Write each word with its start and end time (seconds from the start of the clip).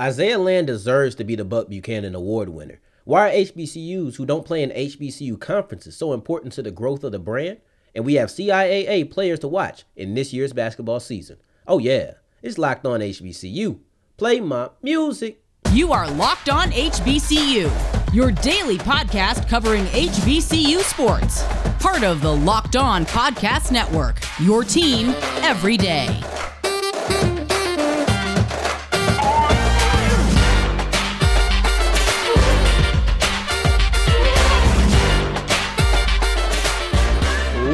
Isaiah 0.00 0.38
Land 0.38 0.66
deserves 0.66 1.14
to 1.16 1.24
be 1.24 1.36
the 1.36 1.44
Buck 1.44 1.68
Buchanan 1.68 2.14
Award 2.14 2.48
winner. 2.48 2.80
Why 3.04 3.28
are 3.28 3.32
HBCUs 3.32 4.16
who 4.16 4.24
don't 4.24 4.46
play 4.46 4.62
in 4.62 4.70
HBCU 4.70 5.38
conferences 5.38 5.94
so 5.94 6.14
important 6.14 6.54
to 6.54 6.62
the 6.62 6.70
growth 6.70 7.04
of 7.04 7.12
the 7.12 7.18
brand? 7.18 7.58
And 7.94 8.06
we 8.06 8.14
have 8.14 8.30
CIAA 8.30 9.10
players 9.10 9.40
to 9.40 9.48
watch 9.48 9.84
in 9.96 10.14
this 10.14 10.32
year's 10.32 10.54
basketball 10.54 11.00
season. 11.00 11.36
Oh, 11.66 11.78
yeah, 11.78 12.12
it's 12.40 12.56
locked 12.56 12.86
on 12.86 13.00
HBCU. 13.00 13.78
Play 14.16 14.40
my 14.40 14.70
music. 14.82 15.42
You 15.70 15.92
are 15.92 16.10
Locked 16.10 16.48
On 16.48 16.70
HBCU, 16.70 18.14
your 18.14 18.32
daily 18.32 18.78
podcast 18.78 19.48
covering 19.48 19.84
HBCU 19.84 20.78
sports. 20.78 21.44
Part 21.78 22.04
of 22.04 22.22
the 22.22 22.34
Locked 22.34 22.76
On 22.76 23.04
Podcast 23.04 23.70
Network, 23.70 24.20
your 24.38 24.64
team 24.64 25.10
every 25.42 25.76
day. 25.76 26.22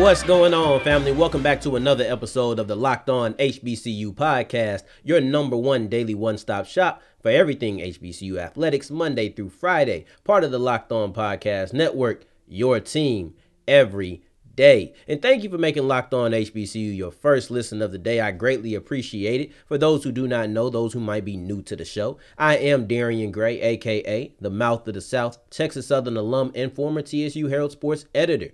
What's 0.07 0.23
going 0.23 0.55
on, 0.55 0.79
family? 0.83 1.11
Welcome 1.11 1.43
back 1.43 1.61
to 1.63 1.75
another 1.75 2.05
episode 2.05 2.61
of 2.61 2.69
the 2.69 2.77
Locked 2.77 3.11
On 3.11 3.35
HBCU 3.35 4.15
podcast, 4.15 4.85
your 5.03 5.21
number 5.21 5.57
one 5.57 5.89
daily 5.89 6.15
one 6.15 6.39
stop 6.39 6.67
shop 6.67 7.03
for 7.21 7.33
everything 7.33 7.79
HBCU 7.79 8.39
athletics, 8.39 8.89
Monday 8.89 9.31
through 9.31 9.49
Friday. 9.49 10.05
Part 10.23 10.45
of 10.45 10.53
the 10.53 10.61
Locked 10.61 10.93
On 10.93 11.13
Podcast 11.13 11.73
Network, 11.73 12.25
your 12.47 12.79
team 12.79 13.35
every 13.67 14.23
day. 14.55 14.95
And 15.09 15.21
thank 15.21 15.43
you 15.43 15.51
for 15.51 15.59
making 15.59 15.89
Locked 15.89 16.15
On 16.15 16.31
HBCU 16.31 16.97
your 16.97 17.11
first 17.11 17.51
listen 17.51 17.83
of 17.83 17.91
the 17.91 17.99
day. 17.99 18.21
I 18.21 18.31
greatly 18.31 18.77
appreciate 18.77 19.41
it. 19.41 19.53
For 19.67 19.77
those 19.77 20.05
who 20.05 20.13
do 20.13 20.29
not 20.29 20.51
know, 20.51 20.71
those 20.71 20.93
who 20.93 21.01
might 21.01 21.25
be 21.25 21.37
new 21.37 21.63
to 21.63 21.75
the 21.75 21.85
show, 21.85 22.19
I 22.39 22.59
am 22.59 22.87
Darian 22.87 23.33
Gray, 23.33 23.61
aka 23.61 24.33
the 24.41 24.51
Mouth 24.51 24.87
of 24.87 24.95
the 24.95 25.01
South, 25.01 25.39
Texas 25.51 25.89
Southern 25.89 26.17
alum, 26.17 26.53
and 26.55 26.73
former 26.73 27.03
TSU 27.03 27.49
Herald 27.49 27.73
Sports 27.73 28.07
editor. 28.15 28.53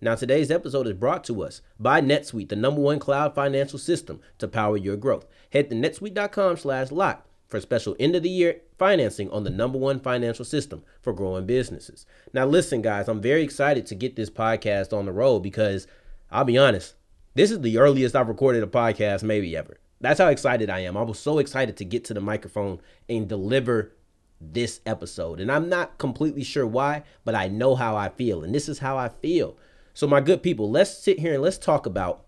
Now, 0.00 0.14
today's 0.14 0.50
episode 0.50 0.86
is 0.86 0.92
brought 0.92 1.24
to 1.24 1.42
us 1.42 1.60
by 1.78 2.00
NetSuite, 2.00 2.50
the 2.50 2.56
number 2.56 2.80
one 2.80 3.00
cloud 3.00 3.34
financial 3.34 3.80
system 3.80 4.20
to 4.38 4.46
power 4.46 4.76
your 4.76 4.96
growth. 4.96 5.26
Head 5.50 5.70
to 5.70 5.76
netsuite.com 5.76 6.56
slash 6.56 6.92
lock 6.92 7.26
for 7.48 7.60
special 7.60 7.96
end 7.98 8.14
of 8.14 8.22
the 8.22 8.30
year 8.30 8.60
financing 8.78 9.28
on 9.30 9.42
the 9.42 9.50
number 9.50 9.76
one 9.76 9.98
financial 9.98 10.44
system 10.44 10.84
for 11.00 11.12
growing 11.12 11.46
businesses. 11.46 12.06
Now, 12.32 12.46
listen, 12.46 12.80
guys, 12.80 13.08
I'm 13.08 13.20
very 13.20 13.42
excited 13.42 13.86
to 13.86 13.96
get 13.96 14.14
this 14.14 14.30
podcast 14.30 14.96
on 14.96 15.06
the 15.06 15.12
road 15.12 15.40
because 15.40 15.88
I'll 16.30 16.44
be 16.44 16.58
honest, 16.58 16.94
this 17.34 17.50
is 17.50 17.60
the 17.60 17.78
earliest 17.78 18.14
I've 18.14 18.28
recorded 18.28 18.62
a 18.62 18.68
podcast 18.68 19.24
maybe 19.24 19.56
ever. 19.56 19.80
That's 20.00 20.20
how 20.20 20.28
excited 20.28 20.70
I 20.70 20.80
am. 20.80 20.96
I 20.96 21.02
was 21.02 21.18
so 21.18 21.38
excited 21.38 21.76
to 21.78 21.84
get 21.84 22.04
to 22.04 22.14
the 22.14 22.20
microphone 22.20 22.80
and 23.08 23.28
deliver 23.28 23.94
this 24.40 24.80
episode. 24.86 25.40
And 25.40 25.50
I'm 25.50 25.68
not 25.68 25.98
completely 25.98 26.44
sure 26.44 26.66
why, 26.66 27.02
but 27.24 27.34
I 27.34 27.48
know 27.48 27.74
how 27.74 27.96
I 27.96 28.10
feel. 28.10 28.44
And 28.44 28.54
this 28.54 28.68
is 28.68 28.78
how 28.78 28.96
I 28.96 29.08
feel. 29.08 29.56
So, 29.98 30.06
my 30.06 30.20
good 30.20 30.44
people, 30.44 30.70
let's 30.70 30.96
sit 30.96 31.18
here 31.18 31.34
and 31.34 31.42
let's 31.42 31.58
talk 31.58 31.84
about 31.84 32.24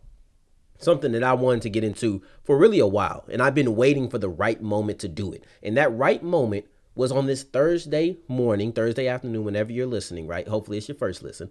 something 0.81 1.13
that 1.13 1.23
I 1.23 1.35
wanted 1.35 1.63
to 1.63 1.71
get 1.71 1.85
into 1.85 2.21
for 2.43 2.59
really 2.59 2.81
a 2.81 2.87
while. 2.89 3.25
And 3.31 3.41
I've 3.41 3.55
been 3.55 3.77
waiting 3.77 4.11
for 4.11 4.19
the 4.19 4.29
right 4.29 4.61
moment 4.61 4.99
to 4.99 5.09
do 5.09 5.33
it. 5.33 5.45
And 5.63 5.77
that 5.77 5.97
right 5.97 6.21
moment 6.21 6.67
was 6.97 7.13
on 7.13 7.27
this 7.27 7.45
Thursday 7.45 8.19
morning, 8.27 8.73
Thursday 8.73 9.07
afternoon, 9.07 9.45
whenever 9.45 9.71
you're 9.71 9.87
listening, 9.87 10.27
right? 10.27 10.49
Hopefully 10.49 10.79
it's 10.79 10.89
your 10.89 10.97
first 10.97 11.23
listen. 11.23 11.49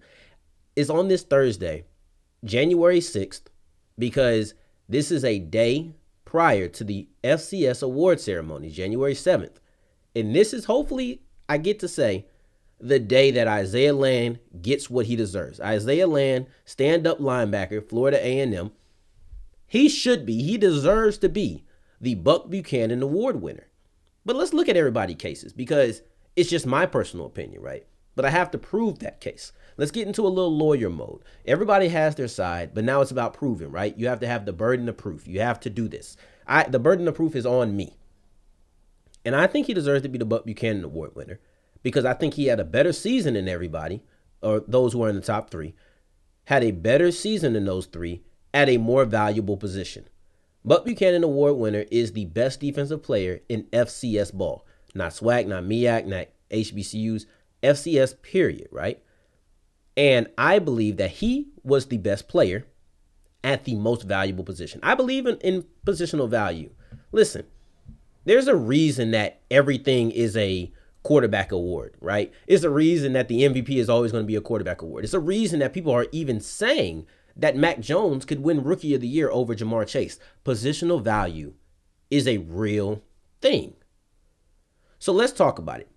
Is 0.76 0.90
on 0.90 1.08
this 1.08 1.24
Thursday, 1.24 1.86
January 2.44 3.00
6th, 3.00 3.44
because 3.98 4.56
this 4.90 5.12
is 5.12 5.24
a 5.24 5.40
day 5.40 5.94
prior 6.26 6.68
to 6.68 6.84
the 6.84 7.08
FCS 7.24 7.82
award 7.82 8.20
ceremony, 8.20 8.70
January 8.70 9.14
7th. 9.14 9.56
And 10.14 10.36
this 10.36 10.54
is 10.54 10.66
hopefully, 10.66 11.22
I 11.48 11.60
get 11.60 11.80
to 11.80 11.88
say, 11.88 12.26
the 12.80 13.00
day 13.00 13.32
that 13.32 13.48
Isaiah 13.48 13.94
Land 13.94 14.40
gets 14.62 14.90
what 14.90 15.06
he 15.06 15.16
deserves. 15.16 15.60
Isaiah 15.60 16.08
Land, 16.08 16.48
stand-up 16.66 17.20
linebacker, 17.20 17.88
Florida 17.88 18.18
A&M. 18.18 18.72
He 19.68 19.90
should 19.90 20.26
be, 20.26 20.42
he 20.42 20.58
deserves 20.58 21.18
to 21.20 21.30
be 21.30 21.66
the 22.02 22.16
Buck 22.16 22.50
Buchanan 22.50 23.04
Award 23.04 23.42
winner. 23.42 23.68
But 24.26 24.36
let's 24.36 24.54
look 24.54 24.70
at 24.70 24.78
everybody 24.78 25.16
cases 25.16 25.54
because 25.54 26.02
it's 26.36 26.50
just 26.50 26.66
my 26.66 26.86
personal 26.86 27.26
opinion, 27.26 27.62
right? 27.62 27.86
But 28.16 28.26
I 28.26 28.30
have 28.32 28.52
to 28.52 28.58
prove 28.58 29.00
that 29.00 29.22
case. 29.22 29.52
Let's 29.78 29.92
get 29.92 30.08
into 30.08 30.26
a 30.26 30.28
little 30.28 30.56
lawyer 30.56 30.90
mode. 30.90 31.22
Everybody 31.46 31.90
has 31.90 32.16
their 32.16 32.28
side, 32.28 32.72
but 32.74 32.84
now 32.84 33.02
it's 33.02 33.12
about 33.12 33.34
proving, 33.34 33.72
right? 33.72 33.98
You 33.98 34.08
have 34.08 34.20
to 34.22 34.28
have 34.28 34.46
the 34.46 34.54
burden 34.54 34.90
of 34.90 34.98
proof. 34.98 35.28
You 35.28 35.42
have 35.42 35.60
to 35.62 35.70
do 35.70 35.88
this. 35.88 36.18
I 36.48 36.64
the 36.64 36.80
burden 36.80 37.08
of 37.08 37.16
proof 37.16 37.36
is 37.36 37.46
on 37.46 37.76
me. 37.76 37.98
And 39.24 39.36
I 39.36 39.48
think 39.48 39.68
he 39.68 39.74
deserves 39.74 40.02
to 40.04 40.10
be 40.10 40.18
the 40.18 40.26
Buck 40.26 40.46
Buchanan 40.46 40.84
Award 40.84 41.16
winner 41.16 41.40
because 41.84 42.06
I 42.06 42.14
think 42.14 42.34
he 42.34 42.48
had 42.48 42.60
a 42.60 42.66
better 42.66 42.94
season 42.94 43.34
than 43.34 43.48
everybody, 43.48 44.02
or 44.42 44.62
those 44.68 44.94
who 44.94 45.04
are 45.04 45.10
in 45.10 45.16
the 45.16 45.22
top 45.22 45.50
three, 45.50 45.76
had 46.46 46.64
a 46.64 46.72
better 46.72 47.12
season 47.12 47.54
than 47.54 47.66
those 47.66 47.86
three 47.86 48.24
at 48.54 48.70
a 48.70 48.78
more 48.78 49.06
valuable 49.06 49.58
position. 49.58 50.08
Buck 50.66 50.86
Buchanan 50.86 51.24
Award 51.24 51.56
winner 51.56 51.86
is 51.92 52.14
the 52.14 52.26
best 52.26 52.60
defensive 52.60 53.02
player 53.02 53.42
in 53.48 53.64
FCS 53.66 54.34
ball. 54.34 54.66
Not 54.94 55.12
SWAC, 55.12 55.48
not 55.48 55.64
MEAC, 55.64 56.06
not 56.06 56.28
HBCUs, 56.52 57.26
FCS 57.64 58.22
period, 58.22 58.68
right? 58.72 59.02
And 59.96 60.28
I 60.38 60.60
believe 60.60 60.98
that 60.98 61.12
he 61.12 61.50
was 61.64 61.88
the 61.88 61.98
best 61.98 62.28
player 62.28 62.66
at 63.44 63.66
the 63.66 63.76
most 63.76 64.04
valuable 64.04 64.44
position. 64.44 64.80
I 64.84 64.96
believe 64.96 65.26
in, 65.26 65.38
in 65.38 65.66
positional 65.86 66.30
value. 66.30 66.72
Listen, 67.12 67.46
there's 68.26 68.48
a 68.48 68.56
reason 68.56 69.12
that 69.12 69.42
everything 69.50 70.12
is 70.12 70.36
a 70.36 70.72
quarterback 71.04 71.52
award, 71.52 71.96
right? 72.02 72.32
It's 72.48 72.64
a 72.64 72.70
reason 72.70 73.14
that 73.14 73.28
the 73.28 73.42
MVP 73.42 73.72
is 73.72 73.90
always 73.90 74.12
going 74.12 74.24
to 74.24 74.28
be 74.28 74.36
a 74.36 74.42
quarterback 74.42 74.82
award. 74.82 75.04
It's 75.04 75.14
a 75.14 75.20
reason 75.20 75.60
that 75.60 75.74
people 75.74 75.94
are 75.94 76.08
even 76.12 76.40
saying 76.40 77.06
that 77.36 77.56
Mac 77.56 77.80
Jones 77.80 78.26
could 78.26 78.44
win 78.44 78.64
Rookie 78.64 78.94
of 78.94 79.02
the 79.02 79.08
Year 79.08 79.30
over 79.30 79.56
Ja'Marr 79.56 79.88
Chase. 79.88 80.20
Positional 80.44 81.02
value 81.02 81.54
is 82.10 82.28
a 82.28 82.38
real 82.38 83.02
thing. 83.42 83.76
So 84.98 85.14
let's 85.14 85.32
talk 85.32 85.58
about 85.58 85.80
it. 85.80 85.90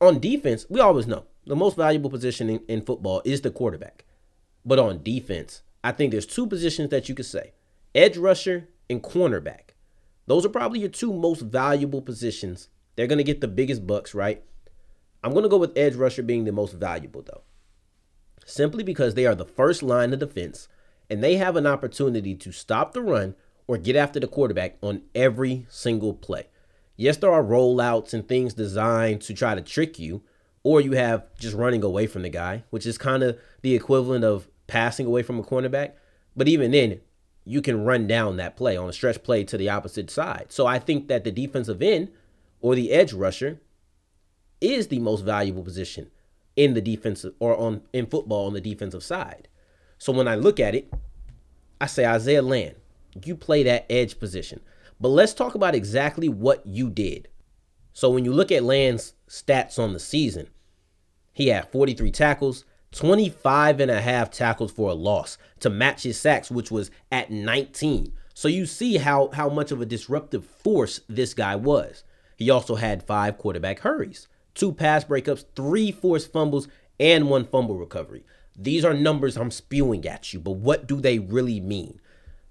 On 0.00 0.20
defense, 0.20 0.66
we 0.68 0.80
always 0.80 1.06
know 1.06 1.24
the 1.46 1.56
most 1.56 1.76
valuable 1.76 2.10
position 2.10 2.48
in, 2.48 2.60
in 2.68 2.82
football 2.82 3.22
is 3.24 3.40
the 3.40 3.50
quarterback. 3.50 4.04
But 4.64 4.78
on 4.78 5.02
defense, 5.02 5.62
I 5.82 5.92
think 5.92 6.12
there's 6.12 6.26
two 6.26 6.46
positions 6.46 6.90
that 6.90 7.08
you 7.08 7.14
could 7.14 7.26
say 7.26 7.52
edge 7.94 8.16
rusher 8.16 8.68
and 8.88 9.02
cornerback. 9.02 9.70
Those 10.26 10.46
are 10.46 10.50
probably 10.50 10.80
your 10.80 10.88
two 10.88 11.12
most 11.12 11.40
valuable 11.40 12.00
positions 12.00 12.68
they're 12.96 13.06
going 13.06 13.18
to 13.18 13.24
get 13.24 13.40
the 13.40 13.48
biggest 13.48 13.86
bucks, 13.86 14.14
right? 14.14 14.42
I'm 15.24 15.32
going 15.32 15.44
to 15.44 15.48
go 15.48 15.58
with 15.58 15.76
edge 15.76 15.94
rusher 15.94 16.22
being 16.22 16.44
the 16.44 16.52
most 16.52 16.74
valuable, 16.74 17.22
though, 17.22 17.42
simply 18.44 18.82
because 18.82 19.14
they 19.14 19.26
are 19.26 19.34
the 19.34 19.44
first 19.44 19.82
line 19.82 20.12
of 20.12 20.18
defense 20.18 20.68
and 21.08 21.22
they 21.22 21.36
have 21.36 21.56
an 21.56 21.66
opportunity 21.66 22.34
to 22.34 22.52
stop 22.52 22.92
the 22.92 23.02
run 23.02 23.34
or 23.66 23.78
get 23.78 23.96
after 23.96 24.18
the 24.18 24.26
quarterback 24.26 24.76
on 24.82 25.02
every 25.14 25.66
single 25.68 26.14
play. 26.14 26.48
Yes, 26.96 27.16
there 27.16 27.32
are 27.32 27.42
rollouts 27.42 28.12
and 28.12 28.26
things 28.26 28.54
designed 28.54 29.22
to 29.22 29.34
try 29.34 29.54
to 29.54 29.60
trick 29.60 29.98
you, 29.98 30.22
or 30.62 30.80
you 30.80 30.92
have 30.92 31.24
just 31.38 31.56
running 31.56 31.82
away 31.82 32.06
from 32.06 32.22
the 32.22 32.28
guy, 32.28 32.64
which 32.70 32.86
is 32.86 32.98
kind 32.98 33.22
of 33.22 33.38
the 33.62 33.74
equivalent 33.74 34.24
of 34.24 34.48
passing 34.66 35.06
away 35.06 35.22
from 35.22 35.38
a 35.38 35.42
cornerback. 35.42 35.92
But 36.36 36.48
even 36.48 36.70
then, 36.70 37.00
you 37.44 37.60
can 37.60 37.84
run 37.84 38.06
down 38.06 38.36
that 38.36 38.56
play 38.56 38.76
on 38.76 38.88
a 38.88 38.92
stretch 38.92 39.22
play 39.22 39.44
to 39.44 39.56
the 39.56 39.68
opposite 39.68 40.10
side. 40.10 40.46
So 40.50 40.66
I 40.66 40.78
think 40.78 41.08
that 41.08 41.24
the 41.24 41.32
defensive 41.32 41.82
end 41.82 42.10
or 42.62 42.74
the 42.74 42.92
edge 42.92 43.12
rusher 43.12 43.60
is 44.60 44.88
the 44.88 45.00
most 45.00 45.22
valuable 45.22 45.62
position 45.62 46.10
in 46.56 46.74
the 46.74 46.80
defensive 46.80 47.34
or 47.38 47.56
on 47.56 47.82
in 47.92 48.06
football 48.06 48.46
on 48.46 48.54
the 48.54 48.60
defensive 48.60 49.02
side. 49.02 49.48
So 49.98 50.12
when 50.12 50.28
I 50.28 50.36
look 50.36 50.58
at 50.58 50.74
it, 50.74 50.92
I 51.80 51.86
say 51.86 52.06
Isaiah 52.06 52.42
Land, 52.42 52.76
you 53.24 53.36
play 53.36 53.62
that 53.64 53.86
edge 53.90 54.18
position. 54.18 54.60
But 55.00 55.08
let's 55.08 55.34
talk 55.34 55.54
about 55.54 55.74
exactly 55.74 56.28
what 56.28 56.64
you 56.64 56.88
did. 56.88 57.28
So 57.92 58.10
when 58.10 58.24
you 58.24 58.32
look 58.32 58.52
at 58.52 58.62
Land's 58.62 59.14
stats 59.28 59.78
on 59.78 59.92
the 59.92 59.98
season, 59.98 60.48
he 61.32 61.48
had 61.48 61.70
43 61.72 62.10
tackles, 62.10 62.64
25 62.92 63.80
and 63.80 63.90
a 63.90 64.00
half 64.00 64.30
tackles 64.30 64.70
for 64.70 64.90
a 64.90 64.94
loss 64.94 65.38
to 65.60 65.70
match 65.70 66.04
his 66.04 66.20
sacks, 66.20 66.50
which 66.50 66.70
was 66.70 66.90
at 67.10 67.30
19. 67.30 68.12
So 68.34 68.48
you 68.48 68.66
see 68.66 68.98
how, 68.98 69.30
how 69.32 69.48
much 69.48 69.72
of 69.72 69.80
a 69.80 69.86
disruptive 69.86 70.44
force 70.44 71.00
this 71.08 71.34
guy 71.34 71.56
was. 71.56 72.04
He 72.42 72.50
also 72.50 72.74
had 72.74 73.04
five 73.04 73.38
quarterback 73.38 73.78
hurries, 73.78 74.26
two 74.54 74.72
pass 74.72 75.04
breakups, 75.04 75.44
three 75.54 75.92
forced 75.92 76.32
fumbles, 76.32 76.66
and 76.98 77.30
one 77.30 77.44
fumble 77.44 77.76
recovery. 77.76 78.24
These 78.56 78.84
are 78.84 78.92
numbers 78.92 79.36
I'm 79.36 79.52
spewing 79.52 80.04
at 80.08 80.32
you, 80.32 80.40
but 80.40 80.56
what 80.56 80.88
do 80.88 81.00
they 81.00 81.20
really 81.20 81.60
mean? 81.60 82.00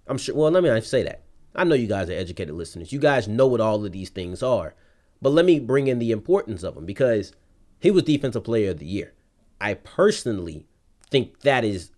I'm 0.07 0.17
sure, 0.17 0.33
well, 0.33 0.49
let 0.49 0.63
me 0.63 0.79
say 0.79 1.03
that. 1.03 1.23
I 1.53 1.65
know 1.65 1.75
you 1.75 1.87
guys 1.87 2.09
are 2.09 2.13
educated 2.13 2.55
listeners. 2.55 2.93
You 2.93 2.99
guys 2.99 3.27
know 3.27 3.47
what 3.47 3.59
all 3.59 3.83
of 3.83 3.91
these 3.91 4.09
things 4.09 4.41
are. 4.41 4.75
But 5.21 5.31
let 5.31 5.43
me 5.43 5.59
bring 5.59 5.87
in 5.87 5.99
the 5.99 6.11
importance 6.11 6.63
of 6.63 6.75
them 6.75 6.85
because 6.85 7.33
he 7.81 7.91
was 7.91 8.03
Defensive 8.03 8.45
Player 8.45 8.71
of 8.71 8.79
the 8.79 8.85
Year. 8.85 9.13
I 9.59 9.73
personally 9.73 10.67
think 11.09 11.41
that 11.41 11.65
is 11.65 11.91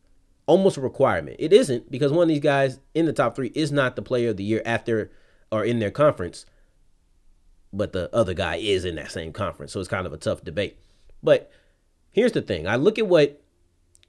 almost 0.48 0.78
a 0.78 0.82
requirement. 0.82 1.36
It 1.38 1.54
isn't 1.54 1.92
because 1.92 2.12
one 2.12 2.24
of 2.24 2.30
these 2.30 2.40
guys 2.40 2.80
in 2.96 3.06
the 3.06 3.14
top 3.14 3.36
three 3.36 3.52
is 3.54 3.72
not 3.72 3.96
the 3.96 4.02
Player 4.02 4.32
of 4.32 4.38
the 4.38 4.44
Year 4.44 4.64
after 4.66 5.12
or 5.52 5.64
in 5.64 5.78
their 5.78 5.92
conference 5.92 6.48
but 7.74 7.92
the 7.92 8.14
other 8.16 8.34
guy 8.34 8.56
is 8.56 8.86
in 8.86 8.96
that 8.96 9.12
same 9.12 9.34
conference. 9.34 9.74
So 9.74 9.80
it's 9.80 9.90
kind 9.90 10.06
of 10.06 10.14
a 10.14 10.18
tough 10.18 10.44
debate. 10.44 10.78
But 11.22 11.52
here's 12.12 12.32
the 12.32 12.42
thing 12.42 12.68
I 12.68 12.76
look 12.76 13.00
at 13.00 13.08
what 13.08 13.42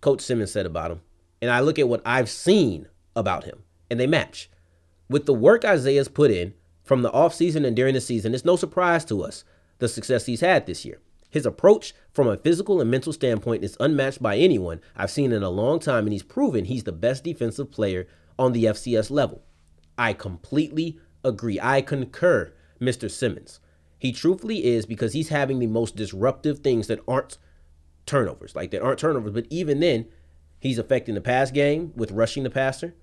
Coach 0.00 0.20
Simmons 0.20 0.52
said 0.52 0.66
about 0.66 0.90
him, 0.90 1.00
and 1.40 1.50
I 1.50 1.60
look 1.60 1.78
at 1.78 1.88
what 1.88 2.02
I've 2.04 2.28
seen 2.28 2.88
about 3.16 3.44
him, 3.44 3.64
and 3.90 3.98
they 3.98 4.06
match. 4.06 4.50
With 5.08 5.26
the 5.26 5.34
work 5.34 5.64
Isaiah's 5.64 6.08
put 6.08 6.30
in 6.30 6.54
from 6.82 7.02
the 7.02 7.10
offseason 7.10 7.66
and 7.66 7.74
during 7.74 7.94
the 7.94 8.00
season, 8.00 8.34
it's 8.34 8.44
no 8.44 8.56
surprise 8.56 9.04
to 9.06 9.22
us 9.22 9.44
the 9.78 9.88
success 9.88 10.26
he's 10.26 10.40
had 10.40 10.66
this 10.66 10.84
year. 10.84 11.00
His 11.30 11.46
approach 11.46 11.94
from 12.12 12.28
a 12.28 12.36
physical 12.36 12.80
and 12.80 12.90
mental 12.90 13.12
standpoint 13.12 13.64
is 13.64 13.76
unmatched 13.80 14.22
by 14.22 14.36
anyone 14.36 14.80
I've 14.94 15.10
seen 15.10 15.32
in 15.32 15.42
a 15.42 15.50
long 15.50 15.80
time, 15.80 16.04
and 16.04 16.12
he's 16.12 16.22
proven 16.22 16.66
he's 16.66 16.84
the 16.84 16.92
best 16.92 17.24
defensive 17.24 17.70
player 17.72 18.06
on 18.38 18.52
the 18.52 18.64
FCS 18.64 19.10
level. 19.10 19.42
I 19.98 20.12
completely 20.12 20.98
agree. 21.24 21.58
I 21.60 21.80
concur, 21.80 22.52
Mr. 22.80 23.10
Simmons. 23.10 23.60
He 23.98 24.12
truthfully 24.12 24.64
is 24.64 24.86
because 24.86 25.12
he's 25.12 25.28
having 25.28 25.58
the 25.58 25.66
most 25.66 25.96
disruptive 25.96 26.58
things 26.58 26.86
that 26.88 27.00
aren't 27.08 27.38
turnovers, 28.06 28.54
like 28.54 28.70
that 28.70 28.82
aren't 28.82 28.98
turnovers. 28.98 29.32
But 29.32 29.46
even 29.50 29.80
then, 29.80 30.06
he's 30.60 30.78
affecting 30.78 31.14
the 31.14 31.20
pass 31.20 31.50
game 31.50 31.92
with 31.96 32.12
rushing 32.12 32.42
the 32.42 32.50
passer, 32.50 32.94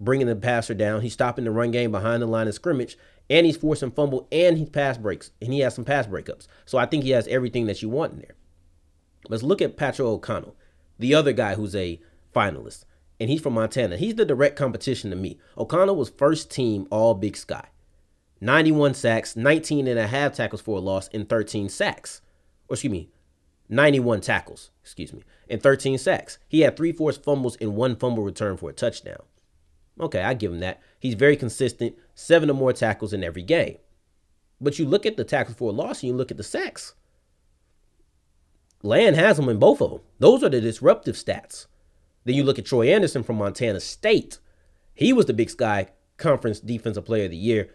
bringing 0.00 0.26
the 0.26 0.36
passer 0.36 0.74
down. 0.74 1.02
He's 1.02 1.12
stopping 1.12 1.44
the 1.44 1.50
run 1.50 1.70
game 1.70 1.92
behind 1.92 2.22
the 2.22 2.26
line 2.26 2.48
of 2.48 2.54
scrimmage, 2.54 2.96
and 3.30 3.46
he's 3.46 3.56
forcing 3.56 3.92
fumble 3.92 4.26
and 4.32 4.58
he 4.58 4.66
pass 4.66 4.98
breaks, 4.98 5.30
and 5.40 5.52
he 5.52 5.60
has 5.60 5.74
some 5.74 5.84
pass 5.84 6.06
breakups. 6.06 6.48
So 6.64 6.78
I 6.78 6.86
think 6.86 7.04
he 7.04 7.10
has 7.10 7.28
everything 7.28 7.66
that 7.66 7.82
you 7.82 7.88
want 7.88 8.14
in 8.14 8.18
there. 8.18 8.34
Let's 9.28 9.42
look 9.42 9.62
at 9.62 9.76
Patrick 9.76 10.06
O'Connell, 10.06 10.56
the 10.98 11.14
other 11.14 11.32
guy 11.32 11.54
who's 11.54 11.76
a 11.76 12.00
finalist 12.34 12.84
and 13.20 13.30
he's 13.30 13.40
from 13.40 13.54
Montana. 13.54 13.96
He's 13.96 14.14
the 14.14 14.24
direct 14.24 14.56
competition 14.56 15.10
to 15.10 15.16
me. 15.16 15.38
O'Connell 15.56 15.96
was 15.96 16.10
first 16.10 16.50
team 16.50 16.86
All 16.90 17.14
Big 17.14 17.36
Sky. 17.36 17.68
91 18.40 18.94
sacks, 18.94 19.36
19 19.36 19.86
and 19.86 19.98
a 19.98 20.06
half 20.06 20.34
tackles 20.34 20.60
for 20.60 20.78
a 20.78 20.80
loss, 20.80 21.08
and 21.12 21.28
13 21.28 21.68
sacks. 21.68 22.20
Or 22.68 22.74
excuse 22.74 22.92
me, 22.92 23.10
91 23.68 24.20
tackles, 24.20 24.70
excuse 24.82 25.12
me, 25.12 25.22
and 25.48 25.62
13 25.62 25.98
sacks. 25.98 26.38
He 26.48 26.60
had 26.60 26.76
three 26.76 26.92
forced 26.92 27.24
fumbles 27.24 27.56
and 27.60 27.74
one 27.74 27.96
fumble 27.96 28.22
return 28.22 28.56
for 28.56 28.70
a 28.70 28.72
touchdown. 28.72 29.22
Okay, 30.00 30.22
I 30.22 30.34
give 30.34 30.52
him 30.52 30.60
that. 30.60 30.80
He's 31.00 31.14
very 31.14 31.36
consistent, 31.36 31.96
seven 32.14 32.50
or 32.50 32.54
more 32.54 32.72
tackles 32.72 33.12
in 33.12 33.24
every 33.24 33.42
game. 33.42 33.78
But 34.60 34.78
you 34.78 34.86
look 34.86 35.06
at 35.06 35.16
the 35.16 35.24
tackles 35.24 35.56
for 35.56 35.70
a 35.70 35.74
loss 35.74 36.02
and 36.02 36.10
you 36.10 36.16
look 36.16 36.30
at 36.30 36.36
the 36.36 36.44
sacks. 36.44 36.94
Land 38.82 39.16
has 39.16 39.36
them 39.36 39.48
in 39.48 39.58
both 39.58 39.80
of 39.80 39.90
them. 39.90 40.00
Those 40.18 40.44
are 40.44 40.48
the 40.48 40.60
disruptive 40.60 41.16
stats. 41.16 41.66
Then 42.24 42.36
you 42.36 42.44
look 42.44 42.58
at 42.58 42.66
Troy 42.66 42.88
Anderson 42.92 43.22
from 43.22 43.36
Montana 43.36 43.80
State. 43.80 44.38
He 44.94 45.12
was 45.12 45.26
the 45.26 45.32
Big 45.32 45.50
Sky 45.50 45.88
Conference 46.16 46.60
Defensive 46.60 47.04
Player 47.04 47.24
of 47.24 47.32
the 47.32 47.36
Year. 47.36 47.70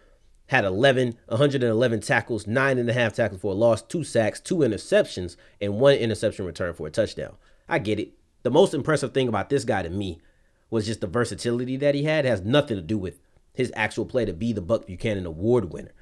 Had 0.48 0.64
11, 0.64 1.16
111 1.26 2.00
tackles, 2.00 2.46
nine 2.46 2.78
and 2.78 2.88
a 2.88 2.92
half 2.92 3.14
tackles 3.14 3.40
for 3.40 3.52
a 3.52 3.56
loss, 3.56 3.82
two 3.82 4.04
sacks, 4.04 4.40
two 4.40 4.58
interceptions, 4.58 5.36
and 5.60 5.80
one 5.80 5.94
interception 5.94 6.44
return 6.44 6.74
for 6.74 6.86
a 6.86 6.90
touchdown. 6.90 7.36
I 7.68 7.78
get 7.78 7.98
it. 7.98 8.12
The 8.42 8.50
most 8.50 8.74
impressive 8.74 9.14
thing 9.14 9.26
about 9.28 9.48
this 9.48 9.64
guy 9.64 9.82
to 9.82 9.88
me 9.90 10.20
was 10.68 10.86
just 10.86 11.00
the 11.00 11.06
versatility 11.06 11.76
that 11.78 11.94
he 11.94 12.04
had. 12.04 12.26
It 12.26 12.28
has 12.28 12.42
nothing 12.42 12.76
to 12.76 12.82
do 12.82 12.98
with 12.98 13.20
his 13.54 13.72
actual 13.74 14.04
play 14.04 14.26
to 14.26 14.34
be 14.34 14.52
the 14.52 14.60
Buck 14.60 14.86
Buchanan 14.86 15.24
Award 15.24 15.72
winner. 15.72 15.92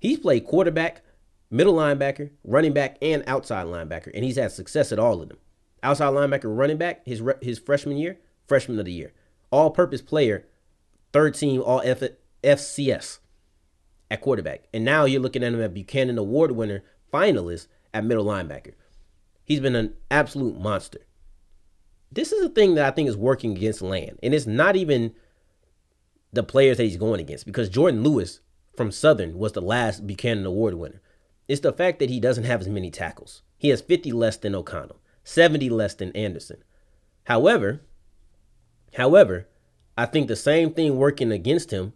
He's 0.00 0.18
played 0.18 0.44
quarterback, 0.44 1.02
middle 1.50 1.74
linebacker, 1.74 2.30
running 2.42 2.72
back, 2.72 2.98
and 3.00 3.22
outside 3.26 3.66
linebacker, 3.66 4.10
and 4.12 4.24
he's 4.24 4.36
had 4.36 4.50
success 4.50 4.90
at 4.90 4.98
all 4.98 5.22
of 5.22 5.28
them 5.28 5.38
outside 5.84 6.12
linebacker, 6.14 6.56
running 6.56 6.78
back, 6.78 7.06
his 7.06 7.22
his 7.40 7.58
freshman 7.58 7.96
year, 7.96 8.18
freshman 8.48 8.78
of 8.78 8.86
the 8.86 8.92
year, 8.92 9.12
all 9.52 9.70
purpose 9.70 10.02
player, 10.02 10.46
third 11.12 11.34
team 11.34 11.62
All 11.62 11.82
F- 11.84 12.02
FCS 12.42 13.18
at 14.14 14.20
quarterback, 14.20 14.64
and 14.72 14.84
now 14.84 15.04
you're 15.04 15.20
looking 15.20 15.42
at 15.42 15.52
him 15.52 15.60
at 15.60 15.74
Buchanan 15.74 16.18
Award 16.18 16.52
winner, 16.52 16.82
finalist 17.12 17.66
at 17.92 18.04
middle 18.04 18.24
linebacker. 18.24 18.74
He's 19.44 19.60
been 19.60 19.74
an 19.74 19.94
absolute 20.10 20.58
monster. 20.58 21.00
This 22.12 22.30
is 22.30 22.44
a 22.44 22.48
thing 22.48 22.76
that 22.76 22.86
I 22.86 22.92
think 22.92 23.08
is 23.08 23.16
working 23.16 23.56
against 23.56 23.82
Land, 23.82 24.20
and 24.22 24.32
it's 24.32 24.46
not 24.46 24.76
even 24.76 25.14
the 26.32 26.44
players 26.44 26.76
that 26.76 26.84
he's 26.84 26.96
going 26.96 27.20
against 27.20 27.44
because 27.44 27.68
Jordan 27.68 28.04
Lewis 28.04 28.40
from 28.76 28.92
Southern 28.92 29.36
was 29.36 29.52
the 29.52 29.60
last 29.60 30.06
Buchanan 30.06 30.46
Award 30.46 30.74
winner. 30.74 31.02
It's 31.48 31.60
the 31.60 31.72
fact 31.72 31.98
that 31.98 32.10
he 32.10 32.20
doesn't 32.20 32.44
have 32.44 32.60
as 32.60 32.68
many 32.68 32.90
tackles. 32.90 33.42
He 33.58 33.68
has 33.68 33.80
50 33.80 34.12
less 34.12 34.36
than 34.36 34.54
O'Connell. 34.54 35.00
70 35.24 35.70
less 35.70 35.94
than 35.94 36.12
Anderson. 36.12 36.62
However, 37.24 37.80
however, 38.96 39.48
I 39.96 40.06
think 40.06 40.28
the 40.28 40.36
same 40.36 40.72
thing 40.72 40.96
working 40.96 41.32
against 41.32 41.70
him 41.70 41.94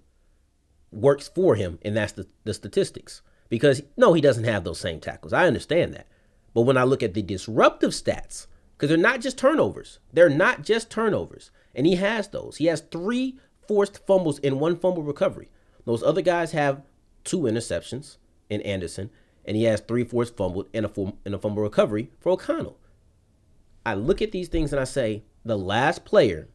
works 0.90 1.28
for 1.28 1.54
him, 1.54 1.78
and 1.82 1.96
that's 1.96 2.12
the, 2.12 2.26
the 2.44 2.54
statistics. 2.54 3.22
Because 3.48 3.82
no, 3.96 4.12
he 4.12 4.20
doesn't 4.20 4.44
have 4.44 4.64
those 4.64 4.80
same 4.80 5.00
tackles. 5.00 5.32
I 5.32 5.46
understand 5.46 5.94
that. 5.94 6.06
But 6.54 6.62
when 6.62 6.76
I 6.76 6.84
look 6.84 7.02
at 7.02 7.14
the 7.14 7.22
disruptive 7.22 7.90
stats, 7.90 8.46
because 8.76 8.88
they're 8.88 8.98
not 8.98 9.20
just 9.20 9.38
turnovers, 9.38 9.98
they're 10.12 10.28
not 10.28 10.62
just 10.62 10.90
turnovers. 10.90 11.50
And 11.74 11.86
he 11.86 11.96
has 11.96 12.28
those. 12.28 12.56
He 12.56 12.66
has 12.66 12.80
three 12.80 13.38
forced 13.66 14.06
fumbles 14.06 14.38
and 14.40 14.60
one 14.60 14.76
fumble 14.78 15.02
recovery. 15.02 15.48
Those 15.84 16.02
other 16.02 16.22
guys 16.22 16.52
have 16.52 16.82
two 17.24 17.40
interceptions 17.40 18.16
in 18.50 18.60
Anderson, 18.62 19.10
and 19.44 19.56
he 19.56 19.64
has 19.64 19.80
three 19.80 20.04
forced 20.04 20.36
fumbled 20.36 20.68
and 20.74 20.86
a, 20.86 21.12
and 21.24 21.34
a 21.34 21.38
fumble 21.38 21.62
recovery 21.62 22.10
for 22.20 22.30
O'Connell. 22.30 22.78
I 23.84 23.94
look 23.94 24.20
at 24.20 24.32
these 24.32 24.48
things 24.48 24.72
and 24.72 24.80
I 24.80 24.84
say, 24.84 25.22
the 25.44 25.56
last 25.56 26.04
player 26.04 26.48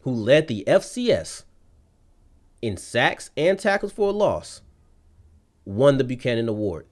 who 0.00 0.10
led 0.10 0.48
the 0.48 0.64
FCS 0.66 1.44
in 2.62 2.76
sacks 2.76 3.30
and 3.36 3.58
tackles 3.58 3.92
for 3.92 4.08
a 4.08 4.12
loss 4.12 4.62
won 5.64 5.98
the 5.98 6.04
Buchanan 6.04 6.48
Award. 6.48 6.86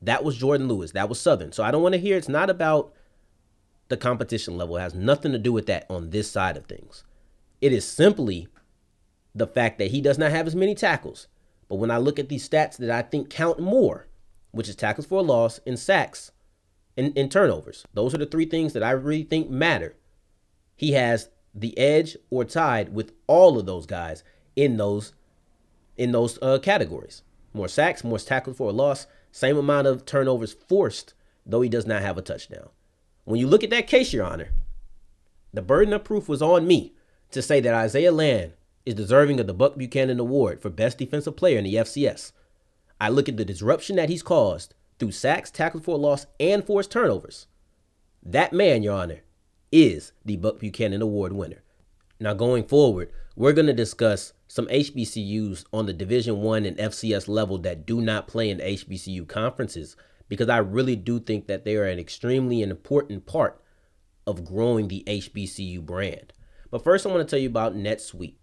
That 0.00 0.24
was 0.24 0.36
Jordan 0.36 0.68
Lewis. 0.68 0.92
That 0.92 1.08
was 1.08 1.20
Southern. 1.20 1.52
So 1.52 1.62
I 1.62 1.70
don't 1.70 1.82
want 1.82 1.94
to 1.94 2.00
hear 2.00 2.16
it's 2.16 2.28
not 2.28 2.50
about 2.50 2.92
the 3.88 3.96
competition 3.96 4.56
level. 4.56 4.76
It 4.76 4.80
has 4.80 4.94
nothing 4.94 5.32
to 5.32 5.38
do 5.38 5.52
with 5.52 5.66
that 5.66 5.86
on 5.88 6.10
this 6.10 6.30
side 6.30 6.56
of 6.56 6.66
things. 6.66 7.04
It 7.60 7.72
is 7.72 7.86
simply 7.86 8.48
the 9.34 9.46
fact 9.46 9.78
that 9.78 9.92
he 9.92 10.00
does 10.00 10.18
not 10.18 10.32
have 10.32 10.46
as 10.46 10.56
many 10.56 10.74
tackles. 10.74 11.28
But 11.68 11.76
when 11.76 11.90
I 11.90 11.98
look 11.98 12.18
at 12.18 12.28
these 12.28 12.46
stats 12.46 12.76
that 12.78 12.90
I 12.90 13.02
think 13.02 13.30
count 13.30 13.60
more, 13.60 14.08
which 14.50 14.68
is 14.68 14.76
tackles 14.76 15.06
for 15.06 15.20
a 15.20 15.22
loss 15.22 15.60
and 15.66 15.78
sacks, 15.78 16.32
and, 16.96 17.16
in 17.16 17.28
turnovers. 17.28 17.86
Those 17.94 18.14
are 18.14 18.18
the 18.18 18.26
three 18.26 18.44
things 18.44 18.72
that 18.72 18.82
I 18.82 18.90
really 18.90 19.22
think 19.22 19.48
matter. 19.48 19.96
He 20.76 20.92
has 20.92 21.30
the 21.54 21.76
edge 21.78 22.16
or 22.30 22.44
tied 22.44 22.94
with 22.94 23.12
all 23.26 23.58
of 23.58 23.66
those 23.66 23.86
guys 23.86 24.24
in 24.56 24.76
those 24.76 25.12
in 25.96 26.12
those 26.12 26.38
uh, 26.40 26.58
categories. 26.58 27.22
More 27.52 27.68
sacks, 27.68 28.02
more 28.02 28.18
tackles 28.18 28.56
for 28.56 28.70
a 28.70 28.72
loss, 28.72 29.06
same 29.30 29.56
amount 29.56 29.86
of 29.86 30.06
turnovers 30.06 30.54
forced, 30.54 31.14
though 31.44 31.60
he 31.60 31.68
does 31.68 31.86
not 31.86 32.02
have 32.02 32.16
a 32.16 32.22
touchdown. 32.22 32.70
When 33.24 33.38
you 33.38 33.46
look 33.46 33.62
at 33.62 33.70
that 33.70 33.86
case, 33.86 34.12
Your 34.12 34.24
Honor, 34.24 34.48
the 35.52 35.62
burden 35.62 35.92
of 35.92 36.02
proof 36.02 36.28
was 36.28 36.40
on 36.40 36.66
me 36.66 36.94
to 37.30 37.42
say 37.42 37.60
that 37.60 37.74
Isaiah 37.74 38.12
Land 38.12 38.52
is 38.86 38.94
deserving 38.94 39.38
of 39.38 39.46
the 39.46 39.54
Buck 39.54 39.76
Buchanan 39.76 40.18
Award 40.18 40.60
for 40.60 40.70
Best 40.70 40.98
Defensive 40.98 41.36
Player 41.36 41.58
in 41.58 41.64
the 41.64 41.74
FCS. 41.74 42.32
I 43.00 43.08
look 43.10 43.28
at 43.28 43.36
the 43.36 43.44
disruption 43.44 43.96
that 43.96 44.08
he's 44.08 44.22
caused 44.22 44.74
through 44.98 45.12
sacks, 45.12 45.50
tackles 45.50 45.84
for 45.84 45.94
a 45.94 45.98
loss, 45.98 46.26
and 46.40 46.64
forced 46.64 46.90
turnovers. 46.90 47.46
That 48.22 48.52
man, 48.52 48.82
Your 48.82 48.94
Honor, 48.94 49.20
is 49.70 50.12
the 50.24 50.36
Buck 50.36 50.58
Buchanan 50.58 51.02
Award 51.02 51.32
winner. 51.32 51.62
Now, 52.20 52.34
going 52.34 52.64
forward, 52.64 53.10
we're 53.34 53.52
going 53.52 53.66
to 53.66 53.72
discuss 53.72 54.32
some 54.52 54.66
HBCUs 54.66 55.64
on 55.72 55.86
the 55.86 55.94
Division 55.94 56.42
One 56.42 56.66
and 56.66 56.76
FCS 56.76 57.26
level 57.26 57.56
that 57.60 57.86
do 57.86 58.02
not 58.02 58.28
play 58.28 58.50
in 58.50 58.58
HBCU 58.58 59.26
conferences 59.26 59.96
because 60.28 60.50
I 60.50 60.58
really 60.58 60.94
do 60.94 61.20
think 61.20 61.46
that 61.46 61.64
they 61.64 61.74
are 61.76 61.86
an 61.86 61.98
extremely 61.98 62.60
important 62.60 63.24
part 63.24 63.62
of 64.26 64.44
growing 64.44 64.88
the 64.88 65.04
HBCU 65.06 65.80
brand. 65.86 66.34
But 66.70 66.84
first, 66.84 67.06
I 67.06 67.08
want 67.08 67.26
to 67.26 67.30
tell 67.30 67.40
you 67.40 67.48
about 67.48 67.74
NetSuite. 67.74 68.34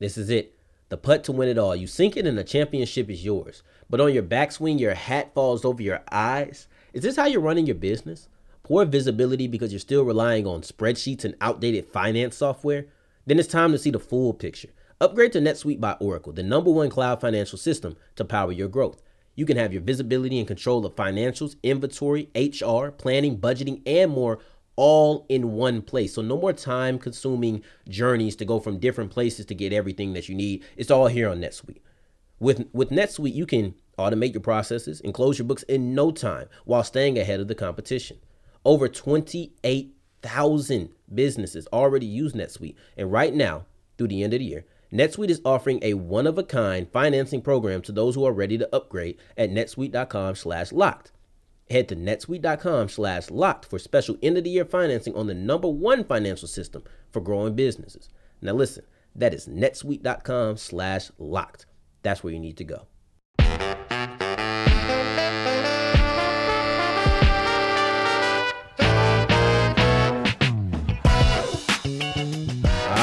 This 0.00 0.18
is 0.18 0.30
it. 0.30 0.58
The 0.88 0.96
putt 0.96 1.22
to 1.24 1.32
win 1.32 1.48
it 1.48 1.58
all. 1.58 1.76
You 1.76 1.86
sink 1.86 2.16
it 2.16 2.26
and 2.26 2.36
the 2.36 2.42
championship 2.42 3.08
is 3.08 3.24
yours. 3.24 3.62
But 3.88 4.00
on 4.00 4.12
your 4.12 4.24
backswing, 4.24 4.80
your 4.80 4.94
hat 4.94 5.32
falls 5.32 5.64
over 5.64 5.80
your 5.80 6.02
eyes. 6.10 6.66
Is 6.92 7.04
this 7.04 7.14
how 7.14 7.26
you're 7.26 7.40
running 7.40 7.66
your 7.66 7.76
business? 7.76 8.28
Poor 8.64 8.84
visibility 8.84 9.46
because 9.46 9.70
you're 9.70 9.78
still 9.78 10.02
relying 10.02 10.44
on 10.44 10.62
spreadsheets 10.62 11.24
and 11.24 11.36
outdated 11.40 11.86
finance 11.86 12.36
software? 12.36 12.86
Then 13.26 13.38
it's 13.38 13.46
time 13.46 13.70
to 13.70 13.78
see 13.78 13.90
the 13.90 14.00
full 14.00 14.34
picture. 14.34 14.70
Upgrade 15.02 15.32
to 15.32 15.40
NetSuite 15.40 15.80
by 15.80 15.94
Oracle, 15.94 16.32
the 16.32 16.44
number 16.44 16.70
one 16.70 16.88
cloud 16.88 17.20
financial 17.20 17.58
system 17.58 17.96
to 18.14 18.24
power 18.24 18.52
your 18.52 18.68
growth. 18.68 19.02
You 19.34 19.44
can 19.44 19.56
have 19.56 19.72
your 19.72 19.82
visibility 19.82 20.38
and 20.38 20.46
control 20.46 20.86
of 20.86 20.94
financials, 20.94 21.56
inventory, 21.64 22.30
HR, 22.36 22.92
planning, 22.92 23.36
budgeting, 23.36 23.82
and 23.84 24.12
more 24.12 24.38
all 24.76 25.26
in 25.28 25.54
one 25.54 25.82
place. 25.82 26.14
So 26.14 26.22
no 26.22 26.38
more 26.38 26.52
time 26.52 27.00
consuming 27.00 27.64
journeys 27.88 28.36
to 28.36 28.44
go 28.44 28.60
from 28.60 28.78
different 28.78 29.10
places 29.10 29.44
to 29.46 29.56
get 29.56 29.72
everything 29.72 30.12
that 30.12 30.28
you 30.28 30.36
need. 30.36 30.62
It's 30.76 30.92
all 30.92 31.08
here 31.08 31.28
on 31.28 31.40
NetSuite. 31.40 31.80
With 32.38 32.68
with 32.72 32.90
NetSuite, 32.90 33.34
you 33.34 33.44
can 33.44 33.74
automate 33.98 34.34
your 34.34 34.40
processes 34.40 35.00
and 35.00 35.12
close 35.12 35.36
your 35.36 35.48
books 35.48 35.64
in 35.64 35.96
no 35.96 36.12
time 36.12 36.46
while 36.64 36.84
staying 36.84 37.18
ahead 37.18 37.40
of 37.40 37.48
the 37.48 37.56
competition. 37.56 38.18
Over 38.64 38.86
28,000 38.86 40.90
businesses 41.12 41.66
already 41.72 42.06
use 42.06 42.34
NetSuite, 42.34 42.76
and 42.96 43.10
right 43.10 43.34
now, 43.34 43.66
through 43.98 44.06
the 44.06 44.22
end 44.22 44.34
of 44.34 44.38
the 44.38 44.46
year, 44.46 44.64
NetSuite 44.92 45.30
is 45.30 45.40
offering 45.44 45.78
a 45.80 45.94
one-of-a-kind 45.94 46.88
financing 46.92 47.40
program 47.40 47.80
to 47.82 47.92
those 47.92 48.14
who 48.14 48.26
are 48.26 48.32
ready 48.32 48.58
to 48.58 48.74
upgrade 48.74 49.16
at 49.38 49.50
netsuite.com 49.50 50.34
slash 50.34 50.70
locked. 50.70 51.12
Head 51.70 51.88
to 51.88 51.96
netsuite.com 51.96 52.90
slash 52.90 53.30
locked 53.30 53.64
for 53.64 53.78
special 53.78 54.16
end-of-the-year 54.22 54.66
financing 54.66 55.14
on 55.14 55.28
the 55.28 55.34
number 55.34 55.68
one 55.68 56.04
financial 56.04 56.46
system 56.46 56.84
for 57.10 57.20
growing 57.20 57.54
businesses. 57.54 58.10
Now 58.42 58.52
listen, 58.52 58.84
that 59.14 59.32
is 59.32 59.48
netsuite.com 59.48 60.58
slash 60.58 61.10
locked. 61.18 61.64
That's 62.02 62.22
where 62.22 62.34
you 62.34 62.40
need 62.40 62.58
to 62.58 62.64
go. 62.64 62.86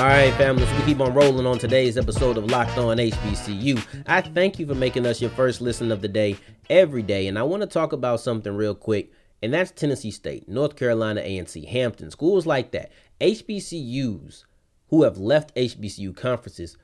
Right, 0.09 0.33
families, 0.33 0.67
we 0.73 0.85
keep 0.85 0.99
on 1.01 1.13
rolling 1.13 1.45
on 1.45 1.59
today's 1.59 1.95
episode 1.95 2.35
of 2.35 2.45
Locked 2.45 2.79
On 2.79 2.97
HBCU. 2.97 4.03
I 4.07 4.21
thank 4.21 4.57
you 4.57 4.65
for 4.65 4.73
making 4.73 5.05
us 5.05 5.21
your 5.21 5.29
first 5.29 5.61
listen 5.61 5.91
of 5.91 6.01
the 6.01 6.07
day 6.07 6.35
every 6.67 7.03
day, 7.03 7.27
and 7.27 7.37
I 7.37 7.43
want 7.43 7.61
to 7.61 7.67
talk 7.67 7.93
about 7.93 8.19
something 8.19 8.51
real 8.51 8.73
quick, 8.73 9.11
and 9.43 9.53
that's 9.53 9.69
Tennessee 9.69 10.09
State, 10.09 10.49
North 10.49 10.75
Carolina 10.75 11.21
A&T, 11.21 11.63
Hampton, 11.63 12.09
schools 12.09 12.47
like 12.47 12.71
that. 12.71 12.91
HBCUs 13.21 14.45
who 14.87 15.03
have 15.03 15.19
left 15.19 15.53
HBCU 15.53 16.15
conferences, 16.15 16.75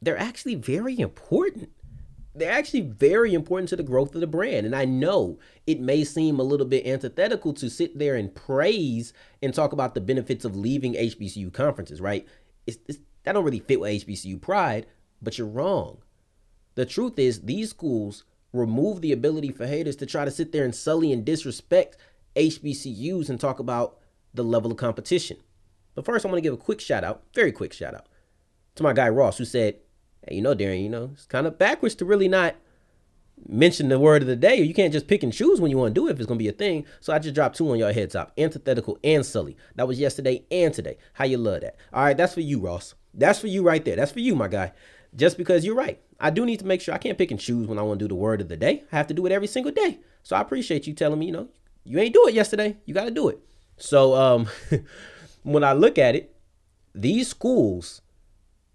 they're 0.00 0.16
actually 0.16 0.54
very 0.54 0.96
important 1.00 1.70
they're 2.36 2.52
actually 2.52 2.82
very 2.82 3.34
important 3.34 3.68
to 3.70 3.76
the 3.76 3.82
growth 3.82 4.14
of 4.14 4.20
the 4.20 4.26
brand. 4.26 4.66
And 4.66 4.74
I 4.74 4.84
know 4.84 5.38
it 5.66 5.80
may 5.80 6.04
seem 6.04 6.38
a 6.38 6.44
little 6.44 6.66
bit 6.66 6.86
antithetical 6.86 7.52
to 7.54 7.70
sit 7.70 7.98
there 7.98 8.14
and 8.14 8.34
praise 8.34 9.12
and 9.42 9.54
talk 9.54 9.72
about 9.72 9.94
the 9.94 10.00
benefits 10.00 10.44
of 10.44 10.56
leaving 10.56 10.94
HBCU 10.94 11.52
conferences, 11.52 12.00
right? 12.00 12.26
It's, 12.66 12.78
it's, 12.86 12.98
that 13.24 13.32
don't 13.32 13.44
really 13.44 13.60
fit 13.60 13.80
with 13.80 14.06
HBCU 14.06 14.40
pride, 14.40 14.86
but 15.22 15.38
you're 15.38 15.46
wrong. 15.46 15.98
The 16.74 16.86
truth 16.86 17.18
is, 17.18 17.42
these 17.42 17.70
schools 17.70 18.24
remove 18.52 19.00
the 19.00 19.12
ability 19.12 19.50
for 19.50 19.66
haters 19.66 19.96
to 19.96 20.06
try 20.06 20.24
to 20.24 20.30
sit 20.30 20.52
there 20.52 20.64
and 20.64 20.74
sully 20.74 21.12
and 21.12 21.24
disrespect 21.24 21.96
HBCUs 22.36 23.28
and 23.28 23.40
talk 23.40 23.58
about 23.58 23.98
the 24.34 24.44
level 24.44 24.70
of 24.70 24.76
competition. 24.76 25.38
But 25.94 26.04
first, 26.04 26.24
I 26.24 26.28
want 26.28 26.36
to 26.36 26.42
give 26.42 26.52
a 26.52 26.58
quick 26.58 26.80
shout 26.80 27.02
out, 27.02 27.22
very 27.34 27.50
quick 27.50 27.72
shout 27.72 27.94
out, 27.94 28.06
to 28.74 28.82
my 28.82 28.92
guy 28.92 29.08
Ross, 29.08 29.38
who 29.38 29.46
said, 29.46 29.76
you 30.30 30.42
know, 30.42 30.54
Darren, 30.54 30.82
you 30.82 30.88
know, 30.88 31.10
it's 31.12 31.26
kind 31.26 31.46
of 31.46 31.58
backwards 31.58 31.94
to 31.96 32.04
really 32.04 32.28
not 32.28 32.56
mention 33.48 33.88
the 33.88 33.98
word 33.98 34.22
of 34.22 34.28
the 34.28 34.36
day. 34.36 34.56
You 34.56 34.74
can't 34.74 34.92
just 34.92 35.08
pick 35.08 35.22
and 35.22 35.32
choose 35.32 35.60
when 35.60 35.70
you 35.70 35.78
want 35.78 35.94
to 35.94 36.00
do 36.00 36.08
it 36.08 36.12
if 36.12 36.18
it's 36.18 36.26
gonna 36.26 36.38
be 36.38 36.48
a 36.48 36.52
thing. 36.52 36.84
So 37.00 37.12
I 37.12 37.18
just 37.18 37.34
dropped 37.34 37.56
two 37.56 37.70
on 37.70 37.78
your 37.78 37.92
head 37.92 38.10
top, 38.10 38.32
antithetical 38.38 38.98
and 39.04 39.24
sully. 39.24 39.56
That 39.74 39.88
was 39.88 40.00
yesterday 40.00 40.44
and 40.50 40.72
today. 40.72 40.98
How 41.14 41.24
you 41.24 41.38
love 41.38 41.60
that? 41.60 41.76
All 41.92 42.04
right, 42.04 42.16
that's 42.16 42.34
for 42.34 42.40
you, 42.40 42.60
Ross. 42.60 42.94
That's 43.14 43.38
for 43.38 43.46
you 43.46 43.62
right 43.62 43.84
there. 43.84 43.96
That's 43.96 44.12
for 44.12 44.20
you, 44.20 44.34
my 44.34 44.48
guy. 44.48 44.72
Just 45.14 45.38
because 45.38 45.64
you're 45.64 45.74
right. 45.74 46.00
I 46.18 46.30
do 46.30 46.44
need 46.44 46.58
to 46.60 46.66
make 46.66 46.80
sure 46.80 46.94
I 46.94 46.98
can't 46.98 47.18
pick 47.18 47.30
and 47.30 47.40
choose 47.40 47.66
when 47.66 47.78
I 47.78 47.82
want 47.82 47.98
to 47.98 48.04
do 48.04 48.08
the 48.08 48.14
word 48.14 48.40
of 48.40 48.48
the 48.48 48.56
day. 48.56 48.84
I 48.92 48.96
have 48.96 49.06
to 49.08 49.14
do 49.14 49.26
it 49.26 49.32
every 49.32 49.46
single 49.46 49.72
day. 49.72 50.00
So 50.22 50.36
I 50.36 50.40
appreciate 50.40 50.86
you 50.86 50.92
telling 50.92 51.18
me, 51.18 51.26
you 51.26 51.32
know, 51.32 51.48
you 51.84 51.98
ain't 51.98 52.14
do 52.14 52.26
it 52.26 52.34
yesterday. 52.34 52.76
You 52.84 52.94
got 52.94 53.04
to 53.04 53.10
do 53.10 53.28
it. 53.28 53.38
So 53.78 54.14
um 54.14 54.48
when 55.42 55.62
I 55.64 55.72
look 55.72 55.98
at 55.98 56.14
it, 56.14 56.34
these 56.94 57.28
schools 57.28 58.00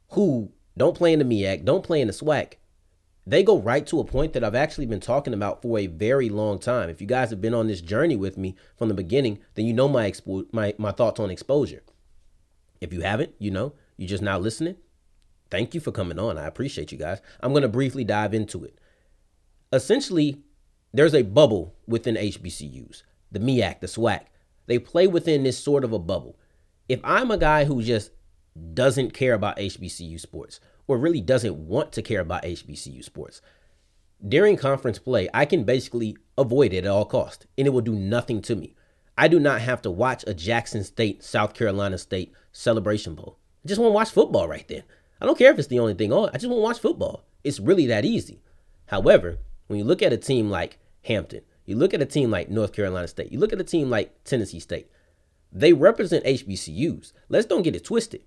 who 0.09 0.51
don't 0.77 0.95
play 0.95 1.13
in 1.13 1.19
the 1.19 1.25
MEAC, 1.25 1.65
don't 1.65 1.83
play 1.83 2.01
in 2.01 2.07
the 2.07 2.13
SWAC. 2.13 2.53
They 3.25 3.43
go 3.43 3.59
right 3.59 3.85
to 3.87 3.99
a 3.99 4.03
point 4.03 4.33
that 4.33 4.43
I've 4.43 4.55
actually 4.55 4.87
been 4.87 4.99
talking 4.99 5.33
about 5.33 5.61
for 5.61 5.77
a 5.77 5.87
very 5.87 6.29
long 6.29 6.57
time. 6.57 6.89
If 6.89 7.01
you 7.01 7.07
guys 7.07 7.29
have 7.29 7.41
been 7.41 7.53
on 7.53 7.67
this 7.67 7.81
journey 7.81 8.15
with 8.15 8.37
me 8.37 8.55
from 8.77 8.87
the 8.87 8.95
beginning, 8.95 9.39
then 9.53 9.65
you 9.65 9.73
know 9.73 9.87
my 9.87 10.09
expo- 10.09 10.51
my 10.51 10.73
my 10.77 10.91
thoughts 10.91 11.19
on 11.19 11.29
exposure. 11.29 11.83
If 12.79 12.91
you 12.91 13.01
haven't, 13.01 13.33
you 13.37 13.51
know, 13.51 13.73
you're 13.95 14.09
just 14.09 14.23
now 14.23 14.39
listening. 14.39 14.77
Thank 15.51 15.75
you 15.75 15.81
for 15.81 15.91
coming 15.91 16.17
on. 16.17 16.37
I 16.37 16.47
appreciate 16.47 16.91
you 16.91 16.97
guys. 16.97 17.21
I'm 17.41 17.51
going 17.51 17.61
to 17.61 17.67
briefly 17.67 18.03
dive 18.03 18.33
into 18.33 18.63
it. 18.63 18.79
Essentially, 19.71 20.41
there's 20.93 21.13
a 21.13 21.21
bubble 21.21 21.75
within 21.85 22.15
HBCUs, 22.15 23.03
the 23.31 23.39
MEAC, 23.39 23.81
the 23.81 23.87
SWAC. 23.87 24.21
They 24.65 24.79
play 24.79 25.07
within 25.07 25.43
this 25.43 25.59
sort 25.59 25.83
of 25.83 25.93
a 25.93 25.99
bubble. 25.99 26.39
If 26.89 27.01
I'm 27.03 27.29
a 27.29 27.37
guy 27.37 27.65
who 27.65 27.83
just 27.83 28.11
doesn't 28.73 29.13
care 29.13 29.33
about 29.33 29.57
HBCU 29.57 30.19
sports 30.19 30.59
or 30.87 30.97
really 30.97 31.21
doesn't 31.21 31.55
want 31.55 31.91
to 31.93 32.01
care 32.01 32.19
about 32.19 32.43
HBCU 32.43 33.03
sports. 33.03 33.41
During 34.27 34.57
conference 34.57 34.99
play, 34.99 35.29
I 35.33 35.45
can 35.45 35.63
basically 35.63 36.17
avoid 36.37 36.73
it 36.73 36.85
at 36.85 36.91
all 36.91 37.05
costs 37.05 37.45
and 37.57 37.65
it 37.65 37.71
will 37.71 37.81
do 37.81 37.95
nothing 37.95 38.41
to 38.43 38.55
me. 38.55 38.75
I 39.17 39.27
do 39.27 39.39
not 39.39 39.61
have 39.61 39.81
to 39.83 39.91
watch 39.91 40.23
a 40.27 40.33
Jackson 40.33 40.83
State, 40.83 41.23
South 41.23 41.53
Carolina 41.53 41.97
State 41.97 42.33
celebration 42.51 43.15
bowl. 43.15 43.37
I 43.63 43.67
just 43.67 43.79
want 43.79 43.91
to 43.91 43.95
watch 43.95 44.09
football 44.09 44.47
right 44.47 44.67
then. 44.67 44.83
I 45.19 45.25
don't 45.25 45.37
care 45.37 45.51
if 45.51 45.59
it's 45.59 45.67
the 45.67 45.79
only 45.79 45.93
thing 45.93 46.11
on. 46.11 46.29
I 46.29 46.33
just 46.33 46.47
want 46.47 46.59
to 46.59 46.63
watch 46.63 46.79
football. 46.79 47.25
It's 47.43 47.59
really 47.59 47.87
that 47.87 48.05
easy. 48.05 48.41
However, 48.87 49.37
when 49.67 49.79
you 49.79 49.85
look 49.85 50.01
at 50.01 50.13
a 50.13 50.17
team 50.17 50.49
like 50.49 50.79
Hampton, 51.03 51.41
you 51.65 51.75
look 51.75 51.93
at 51.93 52.01
a 52.01 52.05
team 52.05 52.31
like 52.31 52.49
North 52.49 52.73
Carolina 52.73 53.07
State, 53.07 53.31
you 53.31 53.39
look 53.39 53.53
at 53.53 53.61
a 53.61 53.63
team 53.63 53.89
like 53.89 54.23
Tennessee 54.23 54.59
State, 54.59 54.89
they 55.51 55.73
represent 55.73 56.25
HBCUs. 56.25 57.13
Let's 57.29 57.45
don't 57.45 57.61
get 57.61 57.75
it 57.75 57.83
twisted 57.83 58.23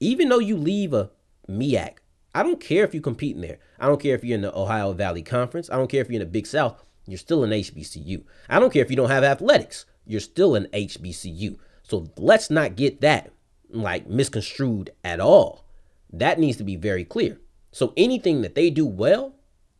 even 0.00 0.28
though 0.28 0.38
you 0.38 0.56
leave 0.56 0.92
a 0.92 1.10
MEAC, 1.48 1.96
I 2.34 2.42
don't 2.42 2.60
care 2.60 2.84
if 2.84 2.94
you 2.94 3.00
compete 3.00 3.36
in 3.36 3.42
there. 3.42 3.58
I 3.78 3.86
don't 3.86 4.00
care 4.00 4.14
if 4.14 4.22
you're 4.22 4.36
in 4.36 4.42
the 4.42 4.56
Ohio 4.56 4.92
Valley 4.92 5.22
Conference. 5.22 5.70
I 5.70 5.76
don't 5.76 5.90
care 5.90 6.00
if 6.00 6.08
you're 6.08 6.20
in 6.20 6.26
the 6.26 6.32
Big 6.32 6.46
South. 6.46 6.82
You're 7.06 7.18
still 7.18 7.42
an 7.42 7.50
HBCU. 7.50 8.22
I 8.48 8.60
don't 8.60 8.72
care 8.72 8.82
if 8.82 8.90
you 8.90 8.96
don't 8.96 9.10
have 9.10 9.24
athletics. 9.24 9.86
You're 10.06 10.20
still 10.20 10.54
an 10.54 10.68
HBCU. 10.72 11.58
So 11.82 12.10
let's 12.16 12.50
not 12.50 12.76
get 12.76 13.00
that 13.00 13.32
like 13.70 14.06
misconstrued 14.06 14.90
at 15.04 15.20
all. 15.20 15.64
That 16.12 16.38
needs 16.38 16.56
to 16.58 16.64
be 16.64 16.76
very 16.76 17.04
clear. 17.04 17.40
So 17.72 17.92
anything 17.96 18.42
that 18.42 18.54
they 18.54 18.70
do 18.70 18.86
well 18.86 19.34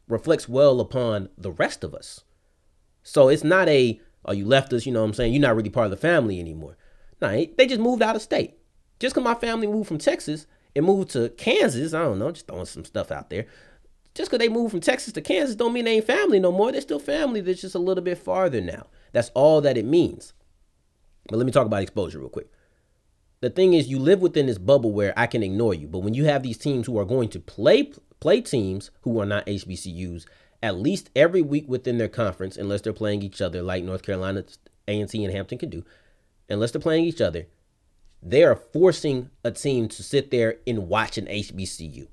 reflects 0.08 0.48
well 0.48 0.80
upon 0.80 1.28
the 1.36 1.52
rest 1.52 1.84
of 1.84 1.94
us. 1.94 2.22
So 3.02 3.28
it's 3.28 3.44
not 3.44 3.68
a, 3.68 4.00
oh, 4.24 4.32
you 4.32 4.44
left 4.46 4.72
us, 4.72 4.84
you 4.84 4.92
know 4.92 5.00
what 5.00 5.08
I'm 5.08 5.14
saying? 5.14 5.32
You're 5.32 5.42
not 5.42 5.56
really 5.56 5.70
part 5.70 5.86
of 5.86 5.90
the 5.90 5.96
family 5.96 6.40
anymore. 6.40 6.76
No, 7.20 7.28
they 7.28 7.66
just 7.66 7.80
moved 7.80 8.02
out 8.02 8.16
of 8.16 8.22
state. 8.22 8.57
Just 8.98 9.14
because 9.14 9.24
my 9.24 9.34
family 9.34 9.66
moved 9.66 9.88
from 9.88 9.98
Texas 9.98 10.46
and 10.74 10.84
moved 10.84 11.10
to 11.10 11.28
Kansas, 11.30 11.94
I 11.94 12.02
don't 12.02 12.18
know, 12.18 12.32
just 12.32 12.46
throwing 12.46 12.66
some 12.66 12.84
stuff 12.84 13.10
out 13.10 13.30
there. 13.30 13.46
Just 14.14 14.30
because 14.30 14.44
they 14.44 14.52
moved 14.52 14.72
from 14.72 14.80
Texas 14.80 15.12
to 15.12 15.20
Kansas 15.20 15.54
don't 15.54 15.72
mean 15.72 15.84
they 15.84 15.96
ain't 15.96 16.06
family 16.06 16.40
no 16.40 16.50
more. 16.50 16.72
They're 16.72 16.80
still 16.80 16.98
family. 16.98 17.40
They're 17.40 17.54
just 17.54 17.74
a 17.74 17.78
little 17.78 18.02
bit 18.02 18.18
farther 18.18 18.60
now. 18.60 18.86
That's 19.12 19.30
all 19.34 19.60
that 19.60 19.78
it 19.78 19.84
means. 19.84 20.32
But 21.28 21.36
let 21.36 21.46
me 21.46 21.52
talk 21.52 21.66
about 21.66 21.82
exposure 21.82 22.18
real 22.18 22.28
quick. 22.28 22.50
The 23.40 23.50
thing 23.50 23.74
is, 23.74 23.88
you 23.88 24.00
live 24.00 24.20
within 24.20 24.46
this 24.46 24.58
bubble 24.58 24.90
where 24.90 25.14
I 25.16 25.28
can 25.28 25.44
ignore 25.44 25.74
you. 25.74 25.86
But 25.86 26.00
when 26.00 26.14
you 26.14 26.24
have 26.24 26.42
these 26.42 26.58
teams 26.58 26.86
who 26.86 26.98
are 26.98 27.04
going 27.04 27.28
to 27.28 27.38
play 27.38 27.92
play 28.20 28.40
teams 28.40 28.90
who 29.02 29.20
are 29.20 29.26
not 29.26 29.46
HBCUs 29.46 30.26
at 30.62 30.76
least 30.76 31.10
every 31.14 31.42
week 31.42 31.68
within 31.68 31.98
their 31.98 32.08
conference, 32.08 32.56
unless 32.56 32.80
they're 32.80 32.92
playing 32.92 33.22
each 33.22 33.40
other, 33.40 33.62
like 33.62 33.84
North 33.84 34.02
Carolina, 34.02 34.44
A&T, 34.88 35.24
and 35.24 35.32
Hampton 35.32 35.58
can 35.58 35.70
do, 35.70 35.84
unless 36.48 36.72
they're 36.72 36.80
playing 36.80 37.04
each 37.04 37.20
other, 37.20 37.46
they 38.22 38.42
are 38.42 38.56
forcing 38.56 39.30
a 39.44 39.50
team 39.50 39.88
to 39.88 40.02
sit 40.02 40.30
there 40.30 40.56
and 40.66 40.88
watch 40.88 41.18
an 41.18 41.26
HBCU. 41.26 42.08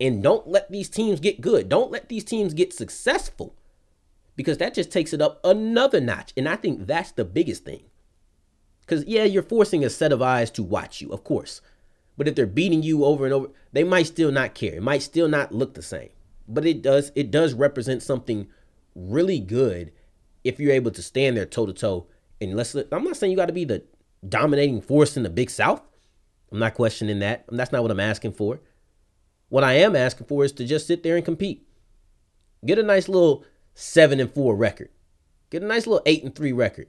And 0.00 0.22
don't 0.22 0.46
let 0.46 0.70
these 0.70 0.88
teams 0.88 1.20
get 1.20 1.40
good. 1.40 1.68
Don't 1.68 1.90
let 1.90 2.08
these 2.08 2.24
teams 2.24 2.54
get 2.54 2.72
successful 2.72 3.54
because 4.36 4.58
that 4.58 4.74
just 4.74 4.92
takes 4.92 5.12
it 5.12 5.20
up 5.20 5.40
another 5.44 6.00
notch. 6.00 6.32
And 6.36 6.48
I 6.48 6.56
think 6.56 6.86
that's 6.86 7.12
the 7.12 7.24
biggest 7.24 7.64
thing. 7.64 7.82
Because, 8.80 9.04
yeah, 9.04 9.24
you're 9.24 9.42
forcing 9.42 9.84
a 9.84 9.90
set 9.90 10.12
of 10.12 10.22
eyes 10.22 10.50
to 10.52 10.62
watch 10.62 11.00
you, 11.00 11.10
of 11.10 11.24
course. 11.24 11.60
But 12.16 12.26
if 12.26 12.34
they're 12.34 12.46
beating 12.46 12.82
you 12.82 13.04
over 13.04 13.24
and 13.24 13.34
over, 13.34 13.48
they 13.72 13.84
might 13.84 14.06
still 14.06 14.32
not 14.32 14.54
care. 14.54 14.74
It 14.74 14.82
might 14.82 15.02
still 15.02 15.28
not 15.28 15.52
look 15.52 15.74
the 15.74 15.82
same. 15.82 16.08
But 16.48 16.64
it 16.66 16.82
does 16.82 17.12
it 17.14 17.30
does 17.30 17.52
represent 17.52 18.02
something 18.02 18.48
really 18.94 19.38
good 19.38 19.92
if 20.42 20.58
you're 20.58 20.72
able 20.72 20.90
to 20.92 21.02
stand 21.02 21.36
there 21.36 21.44
toe 21.44 21.66
to 21.66 21.72
toe. 21.72 22.06
And 22.40 22.56
let's 22.56 22.74
I'm 22.74 23.04
not 23.04 23.16
saying 23.16 23.30
you 23.30 23.36
got 23.36 23.46
to 23.46 23.52
be 23.52 23.64
the 23.64 23.84
dominating 24.26 24.80
force 24.80 25.16
in 25.16 25.22
the 25.22 25.30
Big 25.30 25.50
South. 25.50 25.82
I'm 26.50 26.58
not 26.58 26.74
questioning 26.74 27.18
that. 27.20 27.44
That's 27.50 27.72
not 27.72 27.82
what 27.82 27.90
I'm 27.90 28.00
asking 28.00 28.32
for. 28.32 28.60
What 29.48 29.64
I 29.64 29.74
am 29.74 29.96
asking 29.96 30.26
for 30.26 30.44
is 30.44 30.52
to 30.52 30.64
just 30.64 30.86
sit 30.86 31.02
there 31.02 31.16
and 31.16 31.24
compete. 31.24 31.66
Get 32.64 32.78
a 32.78 32.82
nice 32.82 33.08
little 33.08 33.44
7 33.74 34.20
and 34.20 34.32
4 34.32 34.56
record. 34.56 34.90
Get 35.50 35.62
a 35.62 35.66
nice 35.66 35.86
little 35.86 36.02
8 36.04 36.24
and 36.24 36.34
3 36.34 36.52
record. 36.52 36.88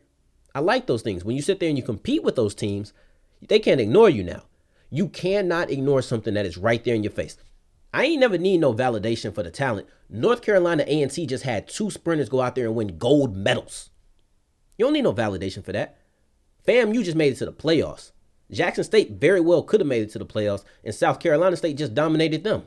I 0.55 0.59
like 0.59 0.87
those 0.87 1.01
things. 1.01 1.23
When 1.23 1.35
you 1.35 1.41
sit 1.41 1.59
there 1.59 1.69
and 1.69 1.77
you 1.77 1.83
compete 1.83 2.23
with 2.23 2.35
those 2.35 2.55
teams, 2.55 2.93
they 3.47 3.59
can't 3.59 3.79
ignore 3.79 4.09
you 4.09 4.23
now. 4.23 4.43
You 4.89 5.07
cannot 5.07 5.69
ignore 5.69 6.01
something 6.01 6.33
that 6.33 6.45
is 6.45 6.57
right 6.57 6.83
there 6.83 6.95
in 6.95 7.03
your 7.03 7.11
face. 7.11 7.37
I 7.93 8.05
ain't 8.05 8.19
never 8.19 8.37
need 8.37 8.59
no 8.59 8.73
validation 8.73 9.33
for 9.33 9.43
the 9.43 9.51
talent. 9.51 9.87
North 10.09 10.41
Carolina 10.41 10.83
A&T 10.87 11.25
just 11.27 11.43
had 11.43 11.67
two 11.67 11.89
sprinters 11.91 12.29
go 12.29 12.41
out 12.41 12.55
there 12.55 12.65
and 12.65 12.75
win 12.75 12.97
gold 12.97 13.35
medals. 13.35 13.89
You 14.77 14.85
don't 14.85 14.93
need 14.93 15.03
no 15.03 15.13
validation 15.13 15.63
for 15.63 15.71
that. 15.71 15.98
FAMU 16.69 17.03
just 17.03 17.17
made 17.17 17.33
it 17.33 17.37
to 17.37 17.45
the 17.45 17.51
playoffs. 17.51 18.11
Jackson 18.51 18.83
State 18.83 19.13
very 19.13 19.41
well 19.41 19.63
could 19.63 19.79
have 19.79 19.87
made 19.87 20.03
it 20.03 20.11
to 20.11 20.19
the 20.19 20.25
playoffs, 20.25 20.63
and 20.83 20.93
South 20.93 21.19
Carolina 21.19 21.55
State 21.55 21.77
just 21.77 21.95
dominated 21.95 22.43
them. 22.43 22.63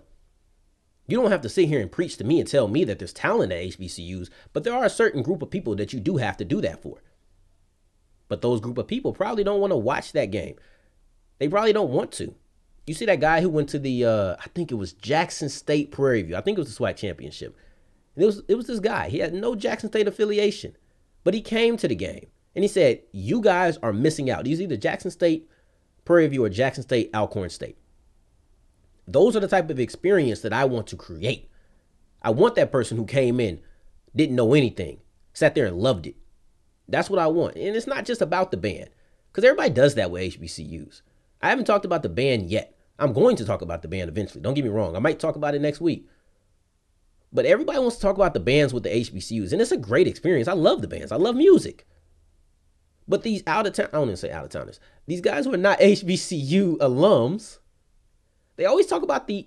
You 1.06 1.20
don't 1.20 1.30
have 1.30 1.42
to 1.42 1.48
sit 1.48 1.68
here 1.68 1.80
and 1.80 1.90
preach 1.90 2.16
to 2.16 2.24
me 2.24 2.40
and 2.40 2.48
tell 2.48 2.66
me 2.66 2.82
that 2.84 2.98
there's 2.98 3.12
talent 3.12 3.52
at 3.52 3.62
HBCUs, 3.62 4.28
but 4.52 4.64
there 4.64 4.74
are 4.74 4.84
a 4.84 4.90
certain 4.90 5.22
group 5.22 5.40
of 5.40 5.50
people 5.50 5.76
that 5.76 5.92
you 5.92 6.00
do 6.00 6.16
have 6.16 6.36
to 6.38 6.44
do 6.44 6.60
that 6.62 6.82
for. 6.82 7.00
But 8.26 8.42
those 8.42 8.60
group 8.60 8.78
of 8.78 8.88
people 8.88 9.12
probably 9.12 9.44
don't 9.44 9.60
want 9.60 9.72
to 9.72 9.76
watch 9.76 10.12
that 10.12 10.32
game. 10.32 10.56
They 11.38 11.48
probably 11.48 11.72
don't 11.72 11.90
want 11.90 12.10
to. 12.12 12.34
You 12.86 12.94
see 12.94 13.06
that 13.06 13.20
guy 13.20 13.40
who 13.40 13.50
went 13.50 13.68
to 13.68 13.78
the 13.78 14.04
uh, 14.04 14.36
I 14.40 14.48
think 14.48 14.72
it 14.72 14.76
was 14.76 14.92
Jackson 14.92 15.48
State 15.48 15.92
Prairie 15.92 16.22
View. 16.22 16.36
I 16.36 16.40
think 16.40 16.58
it 16.58 16.60
was 16.60 16.76
the 16.76 16.84
SWAC 16.84 16.96
championship. 16.96 17.56
It 18.16 18.24
was 18.24 18.42
it 18.48 18.56
was 18.56 18.66
this 18.66 18.80
guy. 18.80 19.08
He 19.08 19.18
had 19.18 19.32
no 19.32 19.54
Jackson 19.54 19.90
State 19.90 20.08
affiliation, 20.08 20.76
but 21.22 21.34
he 21.34 21.40
came 21.40 21.76
to 21.76 21.86
the 21.86 21.94
game 21.94 22.26
and 22.54 22.64
he 22.64 22.68
said, 22.68 23.02
"You 23.12 23.40
guys 23.40 23.78
are 23.78 23.92
missing 23.92 24.30
out. 24.30 24.46
He's 24.46 24.60
either 24.60 24.76
Jackson 24.76 25.10
State 25.10 25.48
Prairie 26.04 26.26
View 26.28 26.44
or 26.44 26.48
Jackson 26.48 26.82
State 26.82 27.10
Alcorn 27.14 27.50
State. 27.50 27.76
Those 29.06 29.36
are 29.36 29.40
the 29.40 29.48
type 29.48 29.70
of 29.70 29.80
experience 29.80 30.40
that 30.40 30.52
I 30.52 30.64
want 30.64 30.86
to 30.88 30.96
create. 30.96 31.48
I 32.22 32.30
want 32.30 32.54
that 32.54 32.72
person 32.72 32.96
who 32.96 33.04
came 33.04 33.40
in, 33.40 33.60
didn't 34.14 34.36
know 34.36 34.54
anything, 34.54 35.00
sat 35.32 35.54
there 35.54 35.66
and 35.66 35.78
loved 35.78 36.06
it. 36.06 36.16
That's 36.88 37.10
what 37.10 37.18
I 37.18 37.26
want. 37.26 37.56
And 37.56 37.76
it's 37.76 37.86
not 37.86 38.04
just 38.04 38.22
about 38.22 38.50
the 38.50 38.56
band, 38.56 38.90
because 39.30 39.44
everybody 39.44 39.70
does 39.70 39.94
that 39.96 40.10
with 40.10 40.22
HBCUs. 40.22 41.02
I 41.40 41.48
haven't 41.48 41.64
talked 41.64 41.84
about 41.84 42.02
the 42.02 42.08
band 42.08 42.50
yet. 42.50 42.76
I'm 42.98 43.12
going 43.12 43.36
to 43.36 43.44
talk 43.44 43.62
about 43.62 43.82
the 43.82 43.88
band 43.88 44.08
eventually. 44.08 44.42
Don't 44.42 44.54
get 44.54 44.64
me 44.64 44.70
wrong. 44.70 44.94
I 44.94 45.00
might 45.00 45.18
talk 45.18 45.34
about 45.34 45.54
it 45.54 45.60
next 45.60 45.80
week. 45.80 46.06
But 47.32 47.46
everybody 47.46 47.78
wants 47.78 47.96
to 47.96 48.02
talk 48.02 48.14
about 48.14 48.34
the 48.34 48.40
bands 48.40 48.74
with 48.74 48.82
the 48.82 48.90
HBCUs, 48.90 49.52
and 49.52 49.60
it's 49.60 49.72
a 49.72 49.76
great 49.76 50.06
experience. 50.06 50.48
I 50.48 50.52
love 50.52 50.82
the 50.82 50.88
bands. 50.88 51.10
I 51.10 51.16
love 51.16 51.34
music. 51.34 51.86
But 53.12 53.24
these 53.24 53.42
out 53.46 53.66
of 53.66 53.74
town, 53.74 53.88
I 53.92 53.98
don't 53.98 54.04
even 54.04 54.16
say 54.16 54.30
out 54.30 54.46
of 54.46 54.50
towners, 54.50 54.80
these 55.06 55.20
guys 55.20 55.44
who 55.44 55.52
are 55.52 55.58
not 55.58 55.78
HBCU 55.80 56.78
alums, 56.78 57.58
they 58.56 58.64
always 58.64 58.86
talk 58.86 59.02
about 59.02 59.26
the 59.26 59.46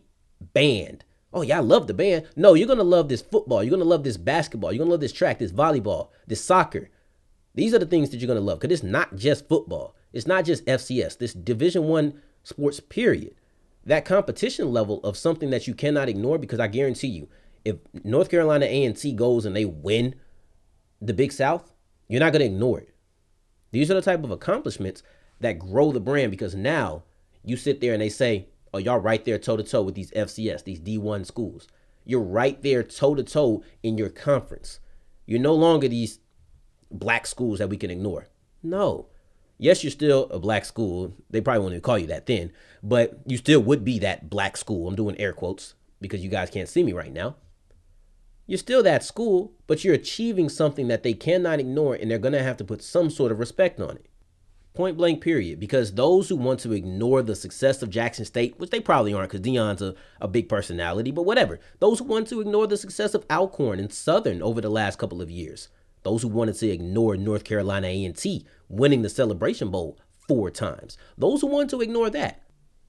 band. 0.53 1.03
Oh, 1.33 1.41
yeah, 1.41 1.57
I 1.57 1.61
love 1.61 1.87
the 1.87 1.95
band. 1.95 2.27
No, 2.35 2.53
you're 2.53 2.67
going 2.67 2.77
to 2.77 2.83
love 2.83 3.09
this 3.09 3.23
football. 3.23 3.63
You're 3.63 3.71
going 3.71 3.79
to 3.79 3.89
love 3.89 4.03
this 4.03 4.17
basketball. 4.17 4.71
You're 4.71 4.77
going 4.77 4.89
to 4.89 4.91
love 4.91 5.01
this 5.01 5.11
track, 5.11 5.39
this 5.39 5.51
volleyball, 5.51 6.09
this 6.27 6.43
soccer. 6.43 6.91
These 7.55 7.73
are 7.73 7.79
the 7.79 7.87
things 7.87 8.11
that 8.11 8.17
you're 8.17 8.27
going 8.27 8.37
to 8.37 8.45
love 8.45 8.59
because 8.59 8.71
it's 8.71 8.87
not 8.87 9.15
just 9.15 9.49
football. 9.49 9.95
It's 10.13 10.27
not 10.27 10.45
just 10.45 10.63
FCS. 10.67 11.17
This 11.17 11.33
Division 11.33 11.85
One 11.85 12.21
sports, 12.43 12.79
period. 12.79 13.33
That 13.83 14.05
competition 14.05 14.71
level 14.71 14.99
of 15.03 15.17
something 15.17 15.49
that 15.49 15.65
you 15.65 15.73
cannot 15.73 16.07
ignore 16.07 16.37
because 16.37 16.59
I 16.59 16.67
guarantee 16.67 17.07
you, 17.07 17.29
if 17.65 17.77
North 18.03 18.29
Carolina 18.29 18.67
A&T 18.67 19.11
goes 19.13 19.43
and 19.43 19.55
they 19.55 19.65
win 19.65 20.13
the 21.01 21.15
Big 21.15 21.31
South, 21.31 21.71
you're 22.07 22.19
not 22.19 22.31
going 22.31 22.41
to 22.41 22.53
ignore 22.53 22.81
it. 22.81 22.94
These 23.75 23.91
are 23.91 23.95
the 23.95 24.01
type 24.01 24.23
of 24.23 24.31
accomplishments 24.31 25.03
that 25.41 25.59
grow 25.59 25.91
the 25.91 25.99
brand 25.99 26.31
because 26.31 26.55
now 26.55 27.03
you 27.43 27.57
sit 27.57 27.81
there 27.81 27.91
and 27.91 28.01
they 28.01 28.07
say, 28.07 28.47
oh, 28.73 28.77
y'all 28.77 28.99
right 28.99 29.25
there 29.25 29.37
toe 29.37 29.57
to 29.57 29.63
toe 29.63 29.81
with 29.81 29.95
these 29.95 30.11
FCS, 30.11 30.63
these 30.63 30.79
D1 30.79 31.25
schools. 31.25 31.67
You're 32.05 32.21
right 32.21 32.61
there 32.63 32.83
toe 32.83 33.15
to 33.15 33.23
toe 33.23 33.65
in 33.83 33.97
your 33.97 34.07
conference. 34.07 34.79
You're 35.25 35.41
no 35.41 35.53
longer 35.53 35.89
these 35.89 36.19
black 36.89 37.27
schools 37.27 37.59
that 37.59 37.67
we 37.67 37.75
can 37.75 37.91
ignore. 37.91 38.29
No. 38.63 39.07
Yes, 39.57 39.83
you're 39.83 39.91
still 39.91 40.29
a 40.29 40.39
black 40.39 40.63
school. 40.63 41.13
They 41.29 41.41
probably 41.41 41.59
won't 41.59 41.73
even 41.73 41.81
call 41.81 41.99
you 41.99 42.07
that 42.07 42.27
then, 42.27 42.53
but 42.81 43.19
you 43.25 43.35
still 43.35 43.59
would 43.59 43.83
be 43.83 43.99
that 43.99 44.29
black 44.29 44.55
school. 44.55 44.87
I'm 44.87 44.95
doing 44.95 45.19
air 45.19 45.33
quotes 45.33 45.73
because 45.99 46.23
you 46.23 46.29
guys 46.29 46.49
can't 46.49 46.69
see 46.69 46.81
me 46.81 46.93
right 46.93 47.11
now. 47.11 47.35
You're 48.47 48.59
still 48.59 48.83
that 48.83 49.03
school, 49.03 49.53
but 49.65 49.83
you're 49.83 49.95
achieving 49.95 50.49
something 50.49 50.87
that 50.87 51.03
they 51.03 51.13
cannot 51.13 51.59
ignore 51.59 51.95
and 51.95 52.11
they're 52.11 52.19
going 52.19 52.33
to 52.33 52.43
have 52.43 52.57
to 52.57 52.63
put 52.63 52.83
some 52.83 53.09
sort 53.09 53.31
of 53.31 53.39
respect 53.39 53.79
on 53.79 53.97
it. 53.97 54.05
Point 54.75 54.97
blank, 54.97 55.21
period. 55.21 55.59
Because 55.59 55.93
those 55.93 56.29
who 56.29 56.35
want 56.35 56.59
to 56.59 56.73
ignore 56.73 57.21
the 57.21 57.35
success 57.35 57.81
of 57.81 57.89
Jackson 57.89 58.25
State, 58.25 58.59
which 58.59 58.69
they 58.69 58.79
probably 58.79 59.13
aren't 59.13 59.31
because 59.31 59.45
Deion's 59.45 59.81
a, 59.81 59.95
a 60.21 60.27
big 60.27 60.47
personality, 60.47 61.11
but 61.11 61.23
whatever. 61.23 61.59
Those 61.79 61.99
who 61.99 62.05
want 62.05 62.27
to 62.27 62.41
ignore 62.41 62.67
the 62.67 62.77
success 62.77 63.15
of 63.15 63.25
Alcorn 63.31 63.79
and 63.79 63.91
Southern 63.91 64.43
over 64.43 64.61
the 64.61 64.69
last 64.69 64.99
couple 64.99 65.21
of 65.21 65.31
years. 65.31 65.69
Those 66.03 66.21
who 66.21 66.27
wanted 66.27 66.55
to 66.55 66.69
ignore 66.69 67.17
North 67.17 67.45
Carolina 67.45 67.87
A&T 67.87 68.45
winning 68.69 69.01
the 69.01 69.09
Celebration 69.09 69.71
Bowl 69.71 69.97
four 70.27 70.51
times. 70.51 70.97
Those 71.17 71.41
who 71.41 71.47
want 71.47 71.71
to 71.71 71.81
ignore 71.81 72.11
that 72.11 72.43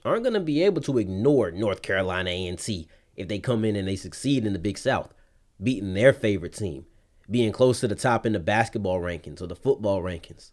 aren't 0.05 0.25
going 0.25 0.35
to 0.35 0.41
be 0.41 0.63
able 0.63 0.83
to 0.83 0.99
ignore 0.99 1.51
North 1.51 1.81
Carolina 1.81 2.29
A&T 2.31 2.89
if 3.15 3.29
they 3.29 3.39
come 3.39 3.65
in 3.65 3.75
and 3.75 3.89
they 3.89 3.97
succeed 3.97 4.45
in 4.45 4.53
the 4.53 4.59
Big 4.59 4.77
South 4.77 5.15
beating 5.63 5.95
their 5.95 6.13
favorite 6.13 6.55
team, 6.55 6.87
being 7.31 7.53
close 7.53 7.81
to 7.81 7.89
the 7.89 7.95
top 7.95 8.27
in 8.27 8.33
the 8.33 8.41
basketball 8.41 9.01
rankings 9.01 9.41
or 9.41 9.47
the 9.47 9.57
football 9.57 10.03
rankings. 10.03 10.51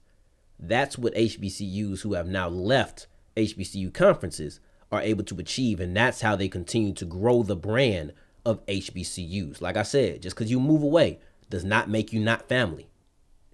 That's 0.60 0.98
what 0.98 1.16
HBCUs 1.16 2.02
who 2.02 2.14
have 2.14 2.28
now 2.28 2.48
left 2.48 3.08
HBCU 3.36 3.94
conferences 3.94 4.60
are 4.92 5.02
able 5.02 5.24
to 5.26 5.40
achieve, 5.40 5.80
and 5.80 5.96
that's 5.96 6.22
how 6.22 6.36
they 6.36 6.48
continue 6.48 6.94
to 6.94 7.06
grow 7.06 7.44
the 7.44 7.56
brand 7.56 8.14
of 8.46 8.66
HBCUs. 8.68 9.62
Like 9.62 9.78
I 9.78 9.84
said, 9.84 10.22
just 10.22 10.36
because 10.36 10.52
you 10.52 10.60
move 10.60 10.84
away 10.84 11.20
does 11.50 11.64
not 11.64 11.90
make 11.90 12.14
you 12.14 12.20
not 12.20 12.48
family. 12.48 12.90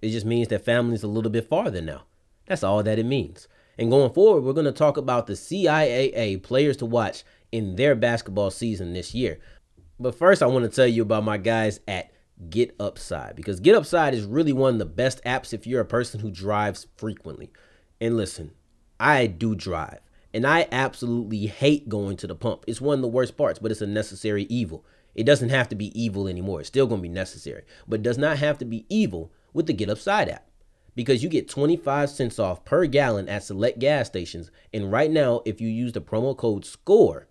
It 0.00 0.10
just 0.10 0.26
means 0.26 0.48
that 0.48 0.64
family 0.64 0.94
is 0.94 1.02
a 1.02 1.08
little 1.08 1.30
bit 1.30 1.48
farther 1.48 1.80
now. 1.80 2.04
That's 2.46 2.62
all 2.64 2.82
that 2.82 2.98
it 2.98 3.06
means. 3.06 3.48
And 3.78 3.90
going 3.90 4.12
forward, 4.12 4.42
we're 4.42 4.52
going 4.52 4.66
to 4.66 4.72
talk 4.72 4.96
about 4.96 5.26
the 5.26 5.34
CIAA 5.34 6.42
players 6.42 6.76
to 6.78 6.86
watch 6.86 7.24
in 7.52 7.76
their 7.76 7.94
basketball 7.94 8.50
season 8.50 8.92
this 8.92 9.14
year. 9.14 9.38
But 10.00 10.14
first, 10.14 10.42
I 10.42 10.46
want 10.46 10.64
to 10.64 10.74
tell 10.74 10.86
you 10.86 11.02
about 11.02 11.24
my 11.24 11.36
guys 11.36 11.80
at 11.86 12.10
Get 12.48 12.74
Upside 12.80 13.36
because 13.36 13.60
Get 13.60 13.74
Upside 13.74 14.14
is 14.14 14.24
really 14.24 14.54
one 14.54 14.72
of 14.72 14.78
the 14.78 14.86
best 14.86 15.22
apps 15.24 15.52
if 15.52 15.66
you're 15.66 15.82
a 15.82 15.84
person 15.84 16.20
who 16.20 16.30
drives 16.30 16.86
frequently. 16.96 17.52
And 18.00 18.16
listen, 18.16 18.52
I 18.98 19.26
do 19.26 19.54
drive, 19.54 20.00
and 20.32 20.46
I 20.46 20.66
absolutely 20.72 21.46
hate 21.48 21.90
going 21.90 22.16
to 22.16 22.26
the 22.26 22.34
pump. 22.34 22.64
It's 22.66 22.80
one 22.80 22.94
of 22.94 23.02
the 23.02 23.08
worst 23.08 23.36
parts, 23.36 23.58
but 23.58 23.70
it's 23.70 23.82
a 23.82 23.86
necessary 23.86 24.44
evil. 24.44 24.86
It 25.14 25.24
doesn't 25.24 25.50
have 25.50 25.68
to 25.68 25.76
be 25.76 26.00
evil 26.00 26.28
anymore. 26.28 26.60
It's 26.60 26.68
still 26.68 26.86
going 26.86 27.00
to 27.00 27.08
be 27.08 27.10
necessary, 27.10 27.64
but 27.86 28.00
it 28.00 28.02
does 28.02 28.16
not 28.16 28.38
have 28.38 28.56
to 28.58 28.64
be 28.64 28.86
evil 28.88 29.30
with 29.52 29.66
the 29.66 29.74
Get 29.74 29.90
Upside 29.90 30.30
app 30.30 30.46
because 30.94 31.22
you 31.22 31.28
get 31.28 31.46
25 31.46 32.08
cents 32.08 32.38
off 32.38 32.64
per 32.64 32.86
gallon 32.86 33.28
at 33.28 33.44
select 33.44 33.78
gas 33.78 34.06
stations. 34.06 34.50
And 34.72 34.90
right 34.90 35.10
now, 35.10 35.42
if 35.44 35.60
you 35.60 35.68
use 35.68 35.92
the 35.92 36.00
promo 36.00 36.34
code 36.34 36.64
SCORE, 36.64 37.28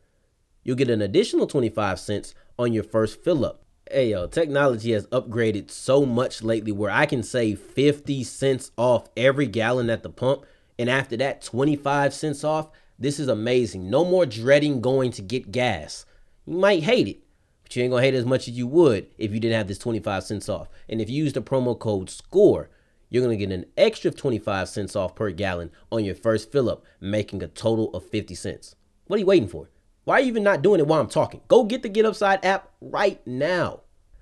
you'll 0.63 0.75
get 0.75 0.89
an 0.91 1.01
additional 1.01 1.47
25 1.47 1.99
cents 1.99 2.35
on 2.59 2.73
your 2.73 2.83
first 2.83 3.23
fill 3.23 3.45
up. 3.45 3.63
Hey 3.89 4.11
yo, 4.11 4.27
technology 4.27 4.91
has 4.91 5.07
upgraded 5.07 5.71
so 5.71 6.05
much 6.05 6.43
lately 6.43 6.73
where 6.73 6.91
I 6.91 7.05
can 7.05 7.23
save 7.23 7.59
50 7.59 8.23
cents 8.25 8.71
off 8.77 9.09
every 9.15 9.47
gallon 9.47 9.89
at 9.89 10.03
the 10.03 10.09
pump, 10.09 10.45
and 10.77 10.89
after 10.89 11.15
that, 11.17 11.41
25 11.41 12.13
cents 12.13 12.43
off. 12.43 12.69
This 12.99 13.17
is 13.17 13.29
amazing. 13.29 13.89
No 13.89 14.03
more 14.03 14.25
dreading 14.25 14.81
going 14.81 15.11
to 15.13 15.21
get 15.21 15.53
gas. 15.53 16.05
You 16.45 16.57
might 16.57 16.83
hate 16.83 17.07
it, 17.07 17.19
but 17.63 17.75
you 17.75 17.81
ain't 17.81 17.91
gonna 17.91 18.03
hate 18.03 18.13
it 18.13 18.17
as 18.17 18.25
much 18.25 18.49
as 18.49 18.57
you 18.57 18.67
would 18.67 19.07
if 19.17 19.31
you 19.31 19.39
didn't 19.39 19.57
have 19.57 19.69
this 19.69 19.79
25 19.79 20.23
cents 20.25 20.49
off. 20.49 20.67
And 20.89 20.99
if 20.99 21.09
you 21.09 21.23
use 21.23 21.33
the 21.33 21.41
promo 21.41 21.79
code 21.79 22.09
SCORE, 22.09 22.69
you're 23.09 23.23
gonna 23.23 23.37
get 23.37 23.51
an 23.51 23.65
extra 23.77 24.11
25 24.11 24.67
cents 24.67 24.97
off 24.97 25.15
per 25.15 25.31
gallon 25.31 25.71
on 25.93 26.03
your 26.03 26.15
first 26.15 26.51
fill 26.51 26.69
up, 26.69 26.83
making 26.99 27.41
a 27.41 27.47
total 27.47 27.89
of 27.95 28.03
50 28.03 28.35
cents. 28.35 28.75
What 29.07 29.15
are 29.15 29.19
you 29.21 29.25
waiting 29.25 29.47
for? 29.47 29.69
Why 30.03 30.15
are 30.15 30.19
you 30.21 30.27
even 30.27 30.43
not 30.43 30.61
doing 30.61 30.79
it 30.79 30.87
while 30.87 31.01
I'm 31.01 31.07
talking? 31.07 31.41
Go 31.47 31.63
get 31.63 31.83
the 31.83 31.89
Get 31.89 32.05
Upside 32.05 32.43
app 32.43 32.71
right 32.81 33.25
now. 33.27 33.81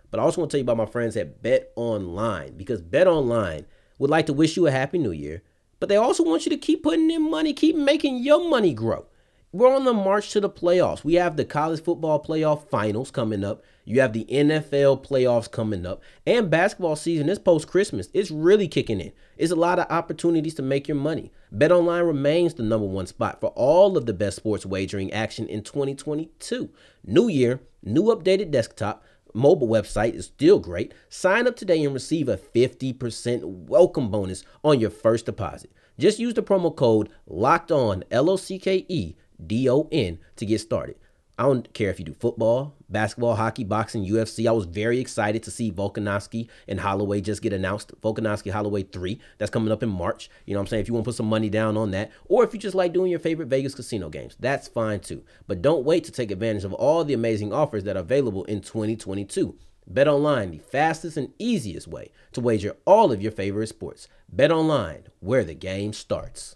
But 0.09 0.19
I 0.19 0.23
also 0.23 0.41
want 0.41 0.51
to 0.51 0.57
tell 0.57 0.59
you 0.59 0.63
about 0.65 0.77
my 0.77 0.85
friends 0.85 1.17
at 1.17 1.41
Bet 1.41 1.71
Online 1.75 2.55
because 2.55 2.81
Bet 2.81 3.07
Online 3.07 3.65
would 3.99 4.09
like 4.09 4.25
to 4.27 4.33
wish 4.33 4.55
you 4.55 4.67
a 4.67 4.71
happy 4.71 4.97
new 4.97 5.11
year, 5.11 5.43
but 5.79 5.89
they 5.89 5.95
also 5.95 6.23
want 6.23 6.45
you 6.45 6.49
to 6.51 6.57
keep 6.57 6.83
putting 6.83 7.11
in 7.11 7.29
money, 7.29 7.53
keep 7.53 7.75
making 7.75 8.23
your 8.23 8.49
money 8.49 8.73
grow. 8.73 9.05
We're 9.53 9.73
on 9.73 9.85
the 9.85 9.93
march 9.93 10.31
to 10.31 10.41
the 10.41 10.49
playoffs. 10.49 11.05
We 11.05 11.13
have 11.13 11.37
the 11.37 11.45
college 11.45 11.81
football 11.81 12.21
playoff 12.21 12.67
finals 12.67 13.11
coming 13.11 13.45
up. 13.45 13.63
You 13.85 14.01
have 14.01 14.11
the 14.11 14.25
NFL 14.25 15.07
playoffs 15.07 15.49
coming 15.49 15.85
up. 15.85 16.01
And 16.25 16.49
basketball 16.49 16.97
season 16.97 17.29
is 17.29 17.39
post 17.39 17.69
Christmas. 17.69 18.09
It's 18.13 18.29
really 18.29 18.67
kicking 18.67 18.99
in. 18.99 19.13
It's 19.37 19.53
a 19.53 19.55
lot 19.55 19.79
of 19.79 19.89
opportunities 19.89 20.55
to 20.55 20.63
make 20.63 20.89
your 20.89 20.97
money. 20.97 21.31
BetOnline 21.55 22.05
remains 22.05 22.55
the 22.55 22.63
number 22.63 22.85
one 22.85 23.07
spot 23.07 23.39
for 23.39 23.51
all 23.55 23.95
of 23.95 24.05
the 24.05 24.11
best 24.11 24.35
sports 24.35 24.65
wagering 24.65 25.13
action 25.13 25.47
in 25.47 25.63
2022. 25.63 26.69
New 27.05 27.29
year, 27.29 27.61
new 27.81 28.03
updated 28.13 28.51
desktop 28.51 29.01
mobile 29.33 29.69
website 29.69 30.13
is 30.13 30.25
still 30.25 30.59
great. 30.59 30.93
Sign 31.07 31.47
up 31.47 31.55
today 31.55 31.85
and 31.85 31.93
receive 31.93 32.27
a 32.27 32.35
50% 32.35 33.43
welcome 33.45 34.11
bonus 34.11 34.43
on 34.61 34.81
your 34.81 34.89
first 34.89 35.25
deposit. 35.25 35.71
Just 35.97 36.19
use 36.19 36.33
the 36.33 36.43
promo 36.43 36.75
code 36.75 37.09
locked 37.25 37.71
on 37.71 38.03
L 38.11 38.29
O 38.29 38.35
C 38.35 38.59
K 38.59 38.85
E 38.87 39.15
D 39.45 39.69
O 39.69 39.87
N 39.91 40.19
to 40.37 40.45
get 40.45 40.59
started. 40.59 40.97
I 41.39 41.43
don't 41.43 41.71
care 41.75 41.91
if 41.91 41.99
you 41.99 42.05
do 42.05 42.15
football, 42.15 42.73
basketball, 42.89 43.35
hockey, 43.35 43.63
boxing, 43.63 44.03
UFC. 44.03 44.47
I 44.47 44.51
was 44.51 44.65
very 44.65 44.99
excited 44.99 45.43
to 45.43 45.51
see 45.51 45.71
Volkanovski 45.71 46.49
and 46.67 46.79
Holloway 46.79 47.21
just 47.21 47.43
get 47.43 47.53
announced. 47.53 47.91
Volkanovski 48.01 48.51
Holloway 48.51 48.81
3, 48.81 49.19
that's 49.37 49.51
coming 49.51 49.71
up 49.71 49.83
in 49.83 49.89
March. 49.89 50.31
You 50.45 50.55
know 50.55 50.59
what 50.59 50.63
I'm 50.63 50.67
saying? 50.67 50.81
If 50.81 50.87
you 50.87 50.95
want 50.95 51.03
to 51.03 51.09
put 51.09 51.15
some 51.15 51.29
money 51.29 51.49
down 51.49 51.77
on 51.77 51.91
that, 51.91 52.11
or 52.25 52.43
if 52.43 52.53
you 52.53 52.59
just 52.59 52.73
like 52.73 52.91
doing 52.91 53.11
your 53.11 53.19
favorite 53.19 53.49
Vegas 53.49 53.75
casino 53.75 54.09
games, 54.09 54.35
that's 54.39 54.67
fine 54.67 54.99
too. 54.99 55.23
But 55.45 55.61
don't 55.61 55.85
wait 55.85 56.05
to 56.05 56.11
take 56.11 56.31
advantage 56.31 56.63
of 56.63 56.73
all 56.73 57.03
the 57.03 57.13
amazing 57.13 57.53
offers 57.53 57.83
that 57.83 57.97
are 57.97 57.99
available 57.99 58.43
in 58.45 58.61
2022. 58.61 59.55
Bet 59.85 60.07
online, 60.07 60.49
the 60.49 60.57
fastest 60.57 61.17
and 61.17 61.31
easiest 61.37 61.87
way 61.87 62.11
to 62.31 62.41
wager 62.41 62.75
all 62.85 63.11
of 63.11 63.21
your 63.21 63.31
favorite 63.31 63.67
sports. 63.67 64.07
Bet 64.27 64.51
online, 64.51 65.03
where 65.19 65.43
the 65.43 65.53
game 65.53 65.93
starts. 65.93 66.55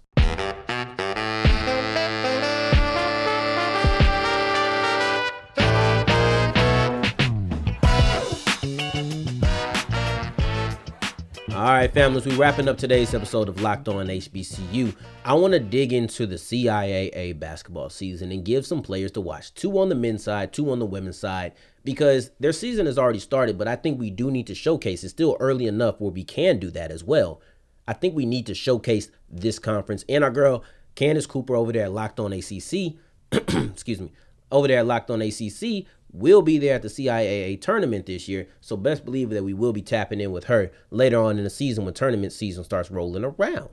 All 11.61 11.67
right, 11.67 11.93
families, 11.93 12.25
we 12.25 12.35
wrapping 12.35 12.67
up 12.67 12.79
today's 12.79 13.13
episode 13.13 13.47
of 13.47 13.61
Locked 13.61 13.87
On 13.87 14.07
HBCU. 14.07 14.95
I 15.23 15.35
want 15.35 15.53
to 15.53 15.59
dig 15.59 15.93
into 15.93 16.25
the 16.25 16.37
CIAA 16.37 17.37
basketball 17.37 17.91
season 17.91 18.31
and 18.31 18.43
give 18.43 18.65
some 18.65 18.81
players 18.81 19.11
to 19.11 19.21
watch. 19.21 19.53
Two 19.53 19.77
on 19.77 19.89
the 19.89 19.93
men's 19.93 20.23
side, 20.23 20.53
two 20.53 20.71
on 20.71 20.79
the 20.79 20.87
women's 20.87 21.19
side, 21.19 21.53
because 21.83 22.31
their 22.39 22.51
season 22.51 22.87
has 22.87 22.97
already 22.97 23.19
started, 23.19 23.59
but 23.59 23.67
I 23.67 23.75
think 23.75 23.99
we 23.99 24.09
do 24.09 24.31
need 24.31 24.47
to 24.47 24.55
showcase. 24.55 25.03
It's 25.03 25.13
still 25.13 25.37
early 25.39 25.67
enough 25.67 26.01
where 26.01 26.09
we 26.09 26.23
can 26.23 26.57
do 26.57 26.71
that 26.71 26.89
as 26.89 27.03
well. 27.03 27.41
I 27.87 27.93
think 27.93 28.15
we 28.15 28.25
need 28.25 28.47
to 28.47 28.55
showcase 28.55 29.11
this 29.29 29.59
conference 29.59 30.03
and 30.09 30.23
our 30.23 30.31
girl 30.31 30.63
Candace 30.95 31.27
Cooper 31.27 31.55
over 31.55 31.71
there 31.71 31.83
at 31.83 31.91
Locked 31.91 32.19
On 32.19 32.33
ACC. 32.33 32.95
excuse 33.31 34.01
me, 34.01 34.11
over 34.51 34.67
there 34.67 34.79
at 34.79 34.87
Locked 34.87 35.11
On 35.11 35.21
ACC 35.21 35.85
will 36.13 36.41
be 36.41 36.57
there 36.57 36.75
at 36.75 36.81
the 36.81 36.87
CIAA 36.87 37.59
tournament 37.61 38.05
this 38.05 38.27
year. 38.27 38.47
So 38.59 38.75
best 38.77 39.05
believe 39.05 39.29
that 39.29 39.43
we 39.43 39.53
will 39.53 39.73
be 39.73 39.81
tapping 39.81 40.19
in 40.19 40.31
with 40.31 40.45
her 40.45 40.71
later 40.89 41.19
on 41.19 41.37
in 41.37 41.43
the 41.43 41.49
season 41.49 41.85
when 41.85 41.93
tournament 41.93 42.33
season 42.33 42.63
starts 42.63 42.91
rolling 42.91 43.23
around. 43.23 43.69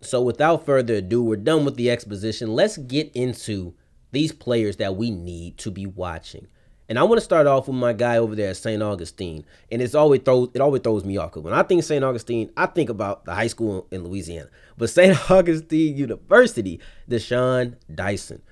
So 0.00 0.22
without 0.22 0.66
further 0.66 0.96
ado, 0.96 1.22
we're 1.22 1.36
done 1.36 1.64
with 1.64 1.76
the 1.76 1.90
exposition. 1.90 2.54
Let's 2.54 2.76
get 2.76 3.10
into 3.14 3.74
these 4.12 4.32
players 4.32 4.76
that 4.76 4.96
we 4.96 5.10
need 5.10 5.58
to 5.58 5.70
be 5.70 5.86
watching. 5.86 6.46
And 6.88 6.98
I 6.98 7.02
want 7.04 7.18
to 7.18 7.24
start 7.24 7.46
off 7.46 7.66
with 7.66 7.76
my 7.76 7.94
guy 7.94 8.18
over 8.18 8.34
there 8.34 8.50
at 8.50 8.58
St. 8.58 8.82
Augustine. 8.82 9.46
And 9.72 9.80
it's 9.80 9.94
always 9.94 10.20
throws 10.20 10.50
it 10.54 10.60
always 10.60 10.82
throws 10.82 11.04
me 11.04 11.16
off 11.16 11.30
because 11.30 11.42
when 11.42 11.54
I 11.54 11.62
think 11.62 11.82
St. 11.82 12.04
Augustine, 12.04 12.50
I 12.56 12.66
think 12.66 12.90
about 12.90 13.24
the 13.24 13.34
high 13.34 13.46
school 13.46 13.86
in 13.90 14.04
Louisiana. 14.04 14.50
But 14.76 14.90
St. 14.90 15.18
Augustine 15.30 15.96
University, 15.96 16.80
Deshaun 17.08 17.76
Dyson. 17.92 18.42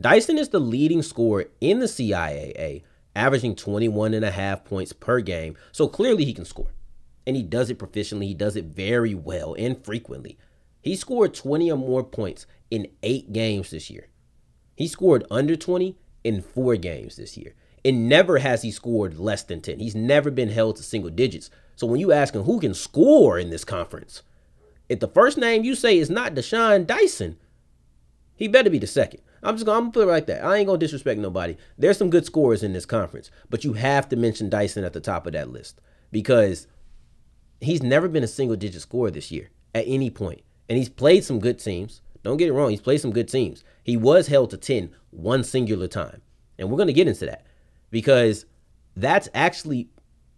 Dyson 0.00 0.38
is 0.38 0.48
the 0.48 0.58
leading 0.58 1.02
scorer 1.02 1.46
in 1.60 1.78
the 1.78 1.86
CIAA, 1.86 2.82
averaging 3.14 3.54
21 3.54 4.14
and 4.14 4.24
a 4.24 4.30
half 4.30 4.64
points 4.64 4.92
per 4.92 5.20
game. 5.20 5.56
So 5.72 5.86
clearly 5.86 6.24
he 6.24 6.34
can 6.34 6.44
score. 6.44 6.72
And 7.26 7.36
he 7.36 7.42
does 7.42 7.70
it 7.70 7.78
proficiently. 7.78 8.24
He 8.24 8.34
does 8.34 8.56
it 8.56 8.66
very 8.66 9.14
well 9.14 9.54
and 9.54 9.82
frequently. 9.82 10.36
He 10.82 10.96
scored 10.96 11.32
20 11.32 11.70
or 11.70 11.78
more 11.78 12.04
points 12.04 12.46
in 12.70 12.88
eight 13.02 13.32
games 13.32 13.70
this 13.70 13.88
year. 13.88 14.08
He 14.76 14.88
scored 14.88 15.24
under 15.30 15.56
20 15.56 15.96
in 16.24 16.42
four 16.42 16.76
games 16.76 17.16
this 17.16 17.36
year. 17.36 17.54
And 17.84 18.08
never 18.08 18.38
has 18.38 18.62
he 18.62 18.70
scored 18.70 19.18
less 19.18 19.42
than 19.42 19.60
10. 19.60 19.78
He's 19.78 19.94
never 19.94 20.30
been 20.30 20.48
held 20.48 20.76
to 20.76 20.82
single 20.82 21.10
digits. 21.10 21.50
So 21.76 21.86
when 21.86 22.00
you 22.00 22.12
ask 22.12 22.34
him 22.34 22.42
who 22.42 22.60
can 22.60 22.74
score 22.74 23.38
in 23.38 23.50
this 23.50 23.64
conference, 23.64 24.22
if 24.88 25.00
the 25.00 25.08
first 25.08 25.38
name 25.38 25.64
you 25.64 25.74
say 25.74 25.98
is 25.98 26.10
not 26.10 26.34
Deshaun 26.34 26.86
Dyson, 26.86 27.36
he 28.36 28.48
better 28.48 28.70
be 28.70 28.78
the 28.78 28.86
second. 28.86 29.20
I'm 29.44 29.56
just 29.56 29.66
gonna, 29.66 29.78
I'm 29.78 29.84
gonna 29.84 29.92
put 29.92 30.08
it 30.08 30.10
like 30.10 30.26
that. 30.26 30.44
I 30.44 30.56
ain't 30.56 30.66
gonna 30.66 30.78
disrespect 30.78 31.20
nobody. 31.20 31.56
There's 31.76 31.98
some 31.98 32.10
good 32.10 32.24
scorers 32.24 32.62
in 32.62 32.72
this 32.72 32.86
conference, 32.86 33.30
but 33.50 33.62
you 33.62 33.74
have 33.74 34.08
to 34.08 34.16
mention 34.16 34.48
Dyson 34.48 34.84
at 34.84 34.94
the 34.94 35.00
top 35.00 35.26
of 35.26 35.34
that 35.34 35.50
list 35.50 35.80
because 36.10 36.66
he's 37.60 37.82
never 37.82 38.08
been 38.08 38.24
a 38.24 38.28
single 38.28 38.56
digit 38.56 38.80
scorer 38.80 39.10
this 39.10 39.30
year 39.30 39.50
at 39.74 39.84
any 39.86 40.10
point. 40.10 40.42
And 40.68 40.78
he's 40.78 40.88
played 40.88 41.24
some 41.24 41.40
good 41.40 41.58
teams. 41.58 42.00
Don't 42.22 42.38
get 42.38 42.48
it 42.48 42.52
wrong, 42.54 42.70
he's 42.70 42.80
played 42.80 43.00
some 43.00 43.12
good 43.12 43.28
teams. 43.28 43.64
He 43.82 43.96
was 43.96 44.28
held 44.28 44.50
to 44.50 44.56
10 44.56 44.90
one 45.10 45.44
singular 45.44 45.88
time. 45.88 46.22
And 46.58 46.70
we're 46.70 46.78
gonna 46.78 46.92
get 46.92 47.08
into 47.08 47.26
that 47.26 47.44
because 47.90 48.46
that's 48.96 49.28
actually 49.34 49.88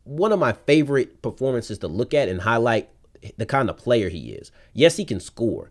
one 0.05 0.33
of 0.33 0.39
my 0.39 0.53
favorite 0.53 1.23
performances 1.23 1.79
to 1.79 1.89
look 1.89 2.13
at 2.13 2.29
and 2.29 2.41
highlight 2.41 2.89
the 3.37 3.47
kind 3.47 3.71
of 3.71 3.77
player 3.77 4.09
he 4.09 4.31
is. 4.31 4.51
Yes, 4.73 4.97
he 4.97 5.05
can 5.05 5.21
score, 5.21 5.71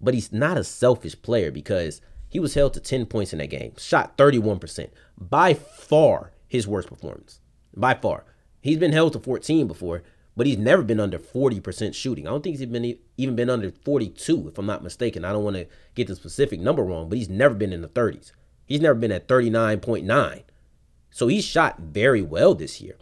but 0.00 0.14
he's 0.14 0.32
not 0.32 0.56
a 0.56 0.64
selfish 0.64 1.20
player 1.20 1.50
because 1.50 2.00
he 2.36 2.40
was 2.40 2.52
held 2.52 2.74
to 2.74 2.80
10 2.80 3.06
points 3.06 3.32
in 3.32 3.38
that 3.38 3.48
game, 3.48 3.72
shot 3.78 4.18
31%. 4.18 4.90
By 5.16 5.54
far 5.54 6.32
his 6.46 6.68
worst 6.68 6.86
performance. 6.86 7.40
By 7.74 7.94
far. 7.94 8.26
He's 8.60 8.76
been 8.76 8.92
held 8.92 9.14
to 9.14 9.18
14 9.18 9.66
before, 9.66 10.02
but 10.36 10.46
he's 10.46 10.58
never 10.58 10.82
been 10.82 11.00
under 11.00 11.18
40% 11.18 11.94
shooting. 11.94 12.26
I 12.26 12.30
don't 12.30 12.42
think 12.42 12.58
he's 12.58 12.66
been 12.66 12.98
even 13.16 13.36
been 13.36 13.48
under 13.48 13.70
42, 13.70 14.48
if 14.48 14.58
I'm 14.58 14.66
not 14.66 14.82
mistaken. 14.82 15.24
I 15.24 15.32
don't 15.32 15.44
want 15.44 15.56
to 15.56 15.66
get 15.94 16.08
the 16.08 16.14
specific 16.14 16.60
number 16.60 16.84
wrong, 16.84 17.08
but 17.08 17.16
he's 17.16 17.30
never 17.30 17.54
been 17.54 17.72
in 17.72 17.80
the 17.80 17.88
30s. 17.88 18.32
He's 18.66 18.82
never 18.82 18.98
been 18.98 19.12
at 19.12 19.28
39.9. 19.28 20.42
So 21.08 21.28
he 21.28 21.40
shot 21.40 21.78
very 21.78 22.20
well 22.20 22.54
this 22.54 22.82
year. 22.82 22.96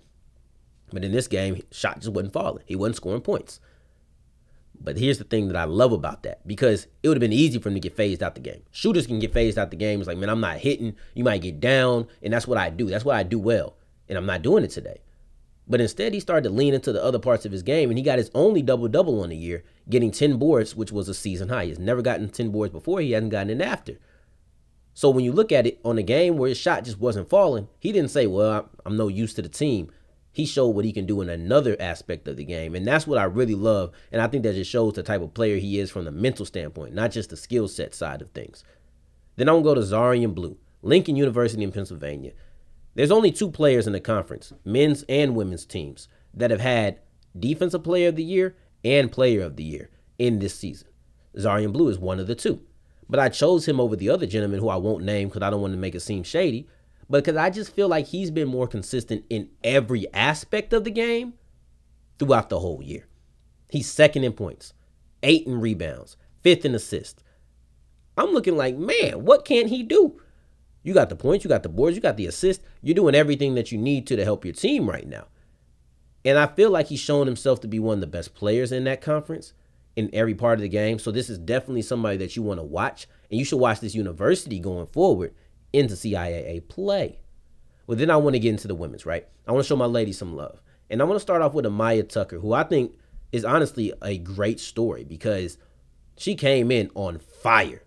But 0.93 1.03
in 1.03 1.11
this 1.11 1.27
game, 1.27 1.61
shot 1.73 1.99
just 1.99 2.13
wasn't 2.13 2.35
falling. 2.35 2.63
He 2.67 2.77
wasn't 2.77 2.95
scoring 2.99 3.21
points. 3.21 3.59
But 4.85 4.99
here's 4.99 5.17
the 5.17 5.25
thing 5.25 5.49
that 5.49 5.57
I 5.57 5.65
love 5.65 5.93
about 5.93 6.25
that 6.25 6.47
because 6.47 6.87
it 7.03 7.09
would 7.09 7.17
have 7.17 7.21
been 7.21 7.33
easy 7.33 7.59
for 7.59 7.71
him 7.71 7.75
to 7.75 7.81
get 7.81 7.97
phased 7.97 8.23
out 8.23 8.35
the 8.35 8.43
game. 8.43 8.63
Shooters 8.71 9.07
can 9.07 9.19
get 9.19 9.33
phased 9.33 9.59
out 9.59 9.71
the 9.71 9.77
game. 9.79 9.99
It's 9.99 10.07
like, 10.07 10.19
man, 10.19 10.29
I'm 10.29 10.41
not 10.41 10.59
hitting. 10.59 10.95
You 11.15 11.25
might 11.25 11.41
get 11.41 11.59
down. 11.59 12.07
And 12.23 12.33
that's 12.33 12.47
what 12.47 12.59
I 12.59 12.69
do. 12.69 12.87
That's 12.87 13.05
what 13.05 13.17
I 13.17 13.23
do 13.23 13.39
well. 13.39 13.77
And 14.11 14.19
I'm 14.19 14.27
not 14.27 14.43
doing 14.43 14.63
it 14.63 14.71
today. 14.71 15.01
But 15.67 15.81
instead, 15.81 16.13
he 16.13 16.21
started 16.21 16.45
to 16.45 16.55
lean 16.55 16.75
into 16.75 16.93
the 16.93 17.03
other 17.03 17.19
parts 17.19 17.47
of 17.47 17.53
his 17.53 17.63
game, 17.63 17.89
and 17.89 17.99
he 17.99 18.05
got 18.05 18.19
his 18.19 18.31
only 18.35 18.61
double 18.61 18.87
double 18.87 19.23
on 19.23 19.31
the 19.31 19.37
year, 19.37 19.65
getting 19.89 20.11
10 20.11 20.37
boards, 20.37 20.77
which 20.77 20.93
was 20.93 21.09
a 21.09 21.15
season 21.15 21.49
high. 21.49 21.65
He's 21.65 21.79
never 21.79 22.03
gotten 22.03 22.29
10 22.29 22.51
boards 22.51 22.71
before, 22.71 23.01
he 23.01 23.13
hasn't 23.13 23.33
gotten 23.33 23.49
it 23.49 23.65
after. 23.65 23.99
So 24.93 25.09
when 25.09 25.25
you 25.25 25.33
look 25.33 25.53
at 25.53 25.67
it 25.67 25.81
on 25.83 25.97
a 25.97 26.03
game 26.03 26.37
where 26.37 26.51
his 26.51 26.59
shot 26.59 26.85
just 26.85 27.01
wasn't 27.01 27.31
falling, 27.31 27.69
he 27.79 27.93
didn't 27.93 28.11
say, 28.11 28.27
Well, 28.27 28.69
I'm 28.85 28.99
no 28.99 29.09
use 29.09 29.33
to 29.35 29.43
the 29.43 29.49
team 29.49 29.91
he 30.35 30.45
showed 30.45 30.71
what 30.71 30.85
he 30.85 30.93
can 30.93 31.07
do 31.07 31.21
in 31.21 31.29
another 31.29 31.77
aspect 31.79 32.27
of 32.27 32.37
the 32.37 32.45
game. 32.45 32.75
And 32.75 32.85
that's 32.85 33.07
what 33.07 33.19
I 33.19 33.25
really 33.25 33.55
love. 33.55 33.93
And 34.11 34.21
I 34.21 34.27
think 34.27 34.43
that 34.43 34.57
just 34.57 34.69
shows 34.69 34.95
the 34.95 35.05
type 35.05 35.23
of 35.23 35.33
player 35.33 35.59
he 35.59 35.79
is 35.79 35.93
from 35.93 36.05
the 36.05 36.11
mental 36.11 36.45
standpoint, 36.45 36.93
not 36.93 37.13
just 37.13 37.31
the 37.31 37.37
skill 37.37 37.69
set 37.69 37.95
side 37.95 38.21
of 38.21 38.33
things. 38.33 38.65
Then 39.37 39.49
I'm 39.49 39.63
going 39.63 39.77
to 39.77 39.81
go 39.81 39.87
to 39.87 39.95
Zarian 39.95 40.35
Blue, 40.35 40.57
Lincoln 40.83 41.15
University 41.15 41.63
in 41.63 41.71
Pennsylvania. 41.71 42.33
There's 42.97 43.13
only 43.13 43.31
two 43.31 43.49
players 43.49 43.87
in 43.87 43.93
the 43.93 44.01
conference, 44.01 44.53
men's 44.65 45.05
and 45.09 45.37
women's 45.37 45.65
teams, 45.65 46.09
that 46.35 46.51
have 46.51 46.61
had 46.61 46.99
Defensive 47.39 47.85
Player 47.85 48.09
of 48.09 48.17
the 48.17 48.25
Year 48.25 48.57
and 48.85 49.13
Player 49.13 49.41
of 49.41 49.55
the 49.55 49.63
Year 49.63 49.89
in 50.19 50.41
this 50.41 50.57
season. 50.57 50.89
Zarian 51.37 51.73
Blue 51.73 51.89
is 51.89 51.99
one 51.99 52.19
of 52.19 52.27
the 52.27 52.35
two. 52.35 52.61
But 53.09 53.21
I 53.21 53.29
chose 53.29 53.69
him 53.69 53.79
over 53.79 53.95
the 53.95 54.11
other 54.11 54.27
gentleman 54.27 54.59
who 54.59 54.69
I 54.69 54.77
won't 54.77 55.05
name 55.05 55.29
because 55.29 55.43
I 55.43 55.51
don't 55.51 55.61
want 55.61 55.75
to 55.75 55.79
make 55.79 55.95
it 55.95 56.01
seem 56.01 56.25
shady 56.25 56.67
because 57.11 57.37
I 57.37 57.51
just 57.51 57.75
feel 57.75 57.89
like 57.89 58.07
he's 58.07 58.31
been 58.31 58.49
more 58.49 58.67
consistent 58.67 59.25
in 59.29 59.51
every 59.63 60.13
aspect 60.13 60.73
of 60.73 60.85
the 60.85 60.91
game 60.91 61.35
throughout 62.19 62.49
the 62.49 62.61
whole 62.61 62.83
year. 62.83 63.07
He's 63.71 63.91
second 63.91 64.25
in 64.25 64.33
points, 64.33 64.73
eight 65.23 65.47
in 65.47 65.61
rebounds, 65.61 66.17
fifth 66.43 66.65
in 66.65 66.75
assists. 66.75 67.23
I'm 68.17 68.33
looking 68.33 68.57
like, 68.57 68.77
man, 68.77 69.25
what 69.25 69.45
can 69.45 69.69
he 69.69 69.83
do? 69.83 70.21
You 70.83 70.95
got 70.95 71.09
the 71.09 71.17
points, 71.17 71.45
you 71.45 71.49
got 71.49 71.63
the 71.63 71.69
boards, 71.69 71.97
you 71.97 72.03
got 72.03 72.17
the 72.17 72.27
assist. 72.27 72.61
You're 72.83 72.95
doing 72.95 73.15
everything 73.15 73.55
that 73.55 73.73
you 73.73 73.79
need 73.79 74.07
to 74.09 74.17
to 74.17 74.25
help 74.25 74.45
your 74.45 74.55
team 74.55 74.89
right 74.89 75.09
now. 75.09 75.25
And 76.25 76.39
I 76.39 76.47
feel 76.47 76.71
like 76.71 76.87
he's 76.87 77.01
shown 77.01 77.27
himself 77.27 77.61
to 77.61 77.69
be 77.69 77.79
one 77.79 77.95
of 77.95 78.01
the 78.01 78.07
best 78.07 78.35
players 78.35 78.71
in 78.71 78.85
that 78.85 79.01
conference 79.01 79.53
in 79.97 80.11
every 80.13 80.35
part 80.35 80.59
of 80.59 80.63
the 80.63 80.69
game. 80.69 80.99
So 80.99 81.11
this 81.11 81.29
is 81.29 81.39
definitely 81.39 81.83
somebody 81.83 82.17
that 82.19 82.37
you 82.37 82.43
want 82.43 82.61
to 82.61 82.65
watch. 82.65 83.07
And 83.31 83.39
you 83.39 83.45
should 83.45 83.59
watch 83.59 83.81
this 83.81 83.95
university 83.95 84.59
going 84.59 84.87
forward 84.87 85.35
into 85.75 85.95
CIAA 85.95 86.69
play. 86.69 87.19
Well, 87.87 87.99
then 87.99 88.11
I 88.11 88.17
want 88.17 88.35
to 88.35 88.41
get 88.41 88.51
into 88.51 88.69
the 88.69 88.75
women's, 88.75 89.05
right? 89.05 89.27
I 89.47 89.53
want 89.53 89.65
to 89.65 89.69
show 89.69 89.77
my 89.77 89.85
ladies 89.85 90.19
some 90.19 90.37
love. 90.37 90.63
And 90.89 91.01
I 91.01 91.05
want 91.05 91.17
to 91.17 91.23
start 91.23 91.43
off 91.43 91.55
with 91.55 91.65
Amaya 91.65 92.09
Tucker, 92.09 92.39
who 92.39 92.53
I 92.53 92.63
think 92.63 92.97
is 93.33 93.45
honestly 93.45 93.93
a 94.01 94.17
great 94.17 94.61
story 94.61 95.05
because 95.05 95.59
she 96.17 96.35
came 96.35 96.71
in 96.71 96.91
on 96.95 97.19
fire. 97.19 97.83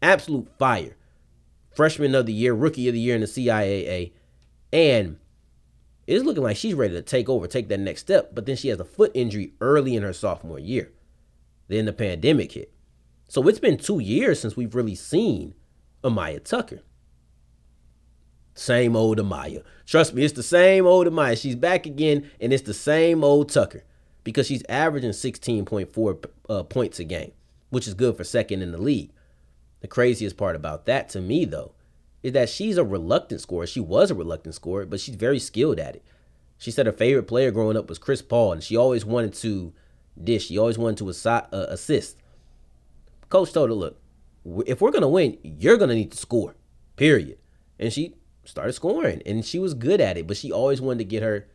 Absolute 0.00 0.48
fire. 0.58 0.96
Freshman 1.74 2.14
of 2.14 2.26
the 2.26 2.32
year, 2.32 2.54
rookie 2.54 2.88
of 2.88 2.94
the 2.94 3.00
year 3.00 3.14
in 3.14 3.20
the 3.20 3.26
CIAA. 3.26 4.12
And 4.72 5.18
it's 6.06 6.24
looking 6.24 6.42
like 6.42 6.56
she's 6.56 6.74
ready 6.74 6.94
to 6.94 7.02
take 7.02 7.28
over, 7.28 7.46
take 7.46 7.68
that 7.68 7.80
next 7.80 8.02
step. 8.02 8.34
But 8.34 8.46
then 8.46 8.56
she 8.56 8.68
has 8.68 8.80
a 8.80 8.84
foot 8.84 9.10
injury 9.14 9.54
early 9.60 9.96
in 9.96 10.02
her 10.02 10.12
sophomore 10.12 10.58
year. 10.58 10.92
Then 11.68 11.86
the 11.86 11.92
pandemic 11.92 12.52
hit. 12.52 12.72
So 13.28 13.46
it's 13.48 13.58
been 13.58 13.78
two 13.78 13.98
years 13.98 14.40
since 14.40 14.56
we've 14.56 14.74
really 14.74 14.94
seen 14.94 15.54
Amaya 16.04 16.44
Tucker. 16.44 16.82
Same 18.54 18.96
old 18.96 19.18
Amaya. 19.18 19.62
Trust 19.86 20.14
me, 20.14 20.24
it's 20.24 20.34
the 20.34 20.42
same 20.42 20.86
old 20.86 21.06
Amaya. 21.06 21.40
She's 21.40 21.56
back 21.56 21.86
again, 21.86 22.30
and 22.40 22.52
it's 22.52 22.62
the 22.62 22.74
same 22.74 23.24
old 23.24 23.48
Tucker 23.50 23.84
because 24.24 24.46
she's 24.46 24.62
averaging 24.68 25.10
16.4 25.10 26.24
uh, 26.48 26.62
points 26.64 26.98
a 26.98 27.04
game, 27.04 27.32
which 27.70 27.88
is 27.88 27.94
good 27.94 28.16
for 28.16 28.24
second 28.24 28.62
in 28.62 28.72
the 28.72 28.78
league. 28.78 29.10
The 29.80 29.88
craziest 29.88 30.36
part 30.36 30.54
about 30.54 30.86
that 30.86 31.08
to 31.10 31.20
me, 31.20 31.44
though, 31.44 31.72
is 32.22 32.32
that 32.32 32.48
she's 32.48 32.76
a 32.76 32.84
reluctant 32.84 33.40
scorer. 33.40 33.66
She 33.66 33.80
was 33.80 34.10
a 34.10 34.14
reluctant 34.14 34.54
scorer, 34.54 34.86
but 34.86 35.00
she's 35.00 35.16
very 35.16 35.38
skilled 35.38 35.80
at 35.80 35.96
it. 35.96 36.04
She 36.58 36.70
said 36.70 36.86
her 36.86 36.92
favorite 36.92 37.24
player 37.24 37.50
growing 37.50 37.76
up 37.76 37.88
was 37.88 37.98
Chris 37.98 38.22
Paul, 38.22 38.52
and 38.52 38.62
she 38.62 38.76
always 38.76 39.04
wanted 39.04 39.34
to 39.34 39.72
dish. 40.22 40.46
She 40.46 40.58
always 40.58 40.78
wanted 40.78 40.98
to 40.98 41.04
assi- 41.06 41.48
uh, 41.52 41.66
assist. 41.68 42.16
Coach 43.28 43.52
told 43.52 43.70
her, 43.70 43.74
look, 43.74 43.98
if 44.66 44.80
we're 44.80 44.92
going 44.92 45.02
to 45.02 45.08
win, 45.08 45.38
you're 45.42 45.76
going 45.76 45.88
to 45.88 45.96
need 45.96 46.12
to 46.12 46.18
score, 46.18 46.54
period. 46.96 47.38
And 47.80 47.92
she 47.92 48.14
started 48.44 48.72
scoring 48.72 49.22
and 49.24 49.44
she 49.44 49.58
was 49.58 49.74
good 49.74 50.00
at 50.00 50.16
it, 50.16 50.26
but 50.26 50.36
she 50.36 50.52
always 50.52 50.80
wanted 50.80 50.98
to 50.98 51.04
get 51.04 51.22
her 51.22 51.46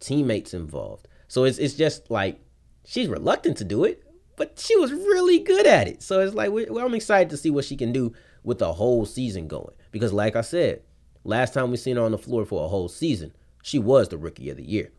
teammates 0.00 0.54
involved. 0.54 1.08
So 1.28 1.44
it's 1.44 1.58
it's 1.58 1.74
just 1.74 2.10
like 2.10 2.40
she's 2.84 3.08
reluctant 3.08 3.56
to 3.58 3.64
do 3.64 3.84
it, 3.84 4.02
but 4.36 4.58
she 4.58 4.76
was 4.76 4.92
really 4.92 5.38
good 5.38 5.66
at 5.66 5.88
it. 5.88 6.02
So 6.02 6.20
it's 6.20 6.34
like 6.34 6.50
well, 6.52 6.86
I'm 6.86 6.94
excited 6.94 7.30
to 7.30 7.36
see 7.36 7.50
what 7.50 7.64
she 7.64 7.76
can 7.76 7.92
do 7.92 8.12
with 8.42 8.58
the 8.58 8.72
whole 8.72 9.04
season 9.04 9.48
going 9.48 9.74
because 9.90 10.12
like 10.12 10.36
I 10.36 10.42
said, 10.42 10.82
last 11.24 11.54
time 11.54 11.70
we 11.70 11.76
seen 11.76 11.96
her 11.96 12.02
on 12.02 12.12
the 12.12 12.18
floor 12.18 12.44
for 12.44 12.64
a 12.64 12.68
whole 12.68 12.88
season, 12.88 13.32
she 13.62 13.78
was 13.78 14.08
the 14.08 14.18
rookie 14.18 14.50
of 14.50 14.56
the 14.56 14.68
year. 14.68 14.92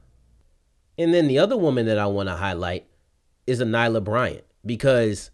And 0.97 1.13
then 1.13 1.27
the 1.27 1.39
other 1.39 1.57
woman 1.57 1.85
that 1.85 1.97
I 1.97 2.07
want 2.07 2.27
to 2.27 2.35
highlight 2.35 2.85
is 3.47 3.61
Anila 3.61 4.03
Bryant 4.03 4.43
because 4.65 5.31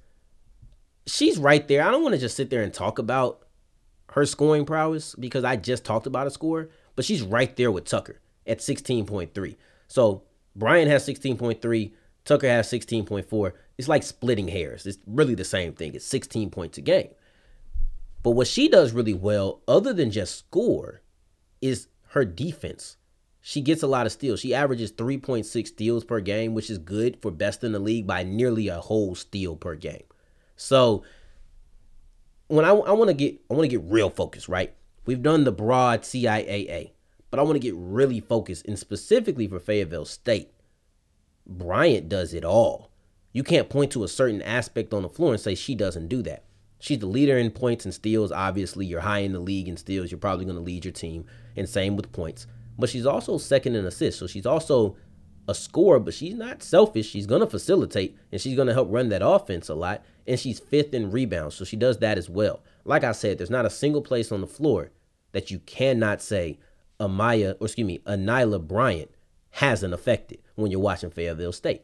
she's 1.08 1.38
right 1.38 1.68
there. 1.68 1.84
I 1.84 1.92
don't 1.92 2.04
want 2.04 2.14
to 2.14 2.22
just 2.22 2.38
sit 2.38 2.50
there 2.50 2.62
and 2.62 2.74
talk 2.74 3.00
about 3.00 3.45
her 4.16 4.26
scoring 4.26 4.66
prowess 4.66 5.14
because 5.16 5.44
I 5.44 5.58
just 5.58 5.84
talked 5.84 6.08
about 6.08 6.26
a 6.26 6.32
score, 6.32 6.70
but 6.96 7.04
she's 7.04 7.22
right 7.22 7.54
there 7.58 7.70
with 7.70 7.84
Tucker 7.84 8.22
at 8.48 8.60
16.3. 8.60 9.58
So 9.90 10.24
Bryant 10.56 10.90
has 10.90 11.06
16.3, 11.06 11.92
Tucker 12.24 12.48
has 12.48 12.72
16.4. 12.72 13.52
It's 13.78 13.90
like 13.90 14.04
splitting 14.04 14.48
hairs. 14.48 14.86
It's 14.86 15.00
really 15.06 15.36
the 15.36 15.44
same 15.44 15.74
thing. 15.74 15.96
It's 15.96 16.06
16 16.06 16.50
points 16.50 16.78
a 16.78 16.82
game. 16.82 17.10
But 18.24 18.32
what 18.32 18.48
she 18.48 18.70
does 18.70 18.94
really 18.94 19.14
well, 19.14 19.60
other 19.68 19.92
than 19.92 20.12
just 20.12 20.38
score, 20.38 21.02
is 21.62 21.90
her 22.12 22.24
defense. 22.24 22.96
She 23.42 23.60
gets 23.60 23.84
a 23.84 23.88
lot 23.88 24.06
of 24.06 24.14
steals. 24.14 24.40
She 24.40 24.56
averages 24.56 24.94
3.6 24.94 25.68
steals 25.68 26.06
per 26.06 26.22
game, 26.22 26.54
which 26.54 26.70
is 26.70 26.78
good 26.78 27.22
for 27.22 27.32
best 27.32 27.66
in 27.66 27.74
the 27.74 27.80
league 27.80 28.08
by 28.08 28.24
nearly 28.24 28.70
a 28.70 28.80
whole 28.80 29.14
steal 29.14 29.58
per 29.58 29.76
game. 29.76 30.06
So 30.56 31.04
when 32.48 32.66
I, 32.66 32.70
I 32.70 32.92
want 32.92 33.10
to 33.10 33.14
get 33.14 33.40
I 33.50 33.54
want 33.54 33.70
to 33.70 33.78
get 33.78 33.90
real 33.90 34.10
focused, 34.10 34.48
right? 34.48 34.74
We've 35.06 35.22
done 35.22 35.44
the 35.44 35.52
broad 35.52 36.02
CIAA, 36.02 36.92
but 37.30 37.40
I 37.40 37.44
want 37.44 37.56
to 37.56 37.60
get 37.60 37.76
really 37.76 38.20
focused 38.20 38.66
and 38.68 38.78
specifically 38.78 39.48
for 39.48 39.60
Fayetteville 39.60 40.06
State. 40.06 40.52
Bryant 41.48 42.10
does 42.10 42.34
it 42.34 42.44
all. 42.44 42.92
You 43.32 43.44
can't 43.44 43.70
point 43.70 43.92
to 43.92 44.04
a 44.04 44.08
certain 44.08 44.42
aspect 44.42 44.94
on 44.94 45.04
the 45.04 45.10
floor 45.10 45.34
and 45.34 45.42
say 45.42 45.54
she 45.56 45.76
doesn't 45.76 46.08
do 46.08 46.22
that. 46.24 46.46
She's 46.80 47.00
the 47.00 47.06
leader 47.06 47.38
in 47.38 47.52
points 47.52 47.86
and 47.86 47.94
steals. 47.94 48.32
Obviously, 48.32 48.86
you're 48.86 49.02
high 49.02 49.20
in 49.20 49.34
the 49.34 49.40
league 49.40 49.68
in 49.68 49.78
steals. 49.78 50.12
You're 50.12 50.20
probably 50.20 50.46
going 50.46 50.58
to 50.58 50.64
lead 50.64 50.86
your 50.86 50.92
team, 50.92 51.26
and 51.56 51.68
same 51.68 51.96
with 51.96 52.12
points. 52.12 52.48
But 52.78 52.90
she's 52.90 53.06
also 53.06 53.38
second 53.38 53.76
in 53.76 53.86
assists. 53.86 54.20
So 54.20 54.28
she's 54.28 54.46
also 54.46 54.96
a 55.48 55.56
scorer, 55.56 56.00
but 56.00 56.14
she's 56.14 56.34
not 56.34 56.64
selfish. 56.64 57.10
She's 57.10 57.28
going 57.28 57.42
to 57.42 57.48
facilitate, 57.48 58.18
and 58.32 58.42
she's 58.42 58.56
going 58.56 58.68
to 58.68 58.74
help 58.74 58.90
run 58.92 59.10
that 59.10 59.26
offense 59.26 59.70
a 59.70 59.76
lot. 59.76 60.04
And 60.28 60.40
she's 60.40 60.60
fifth 60.60 60.94
in 60.94 61.12
rebounds. 61.12 61.56
So 61.56 61.66
she 61.66 61.76
does 61.76 62.00
that 62.00 62.18
as 62.18 62.30
well. 62.30 62.64
Like 62.84 63.04
I 63.04 63.12
said, 63.12 63.38
there's 63.38 63.50
not 63.50 63.66
a 63.66 63.70
single 63.70 64.02
place 64.02 64.32
on 64.32 64.42
the 64.42 64.48
floor 64.48 64.92
that 65.34 65.52
you 65.52 65.60
cannot 65.60 66.22
say 66.22 66.60
Amaya, 67.00 67.56
or 67.60 67.66
excuse 67.66 67.86
me, 67.86 68.00
Anila 68.00 68.66
Bryant 68.66 69.12
hasn't 69.52 69.94
affected 69.94 70.40
when 70.56 70.72
you're 70.72 70.80
watching 70.80 71.10
Fayetteville 71.10 71.52
State. 71.52 71.84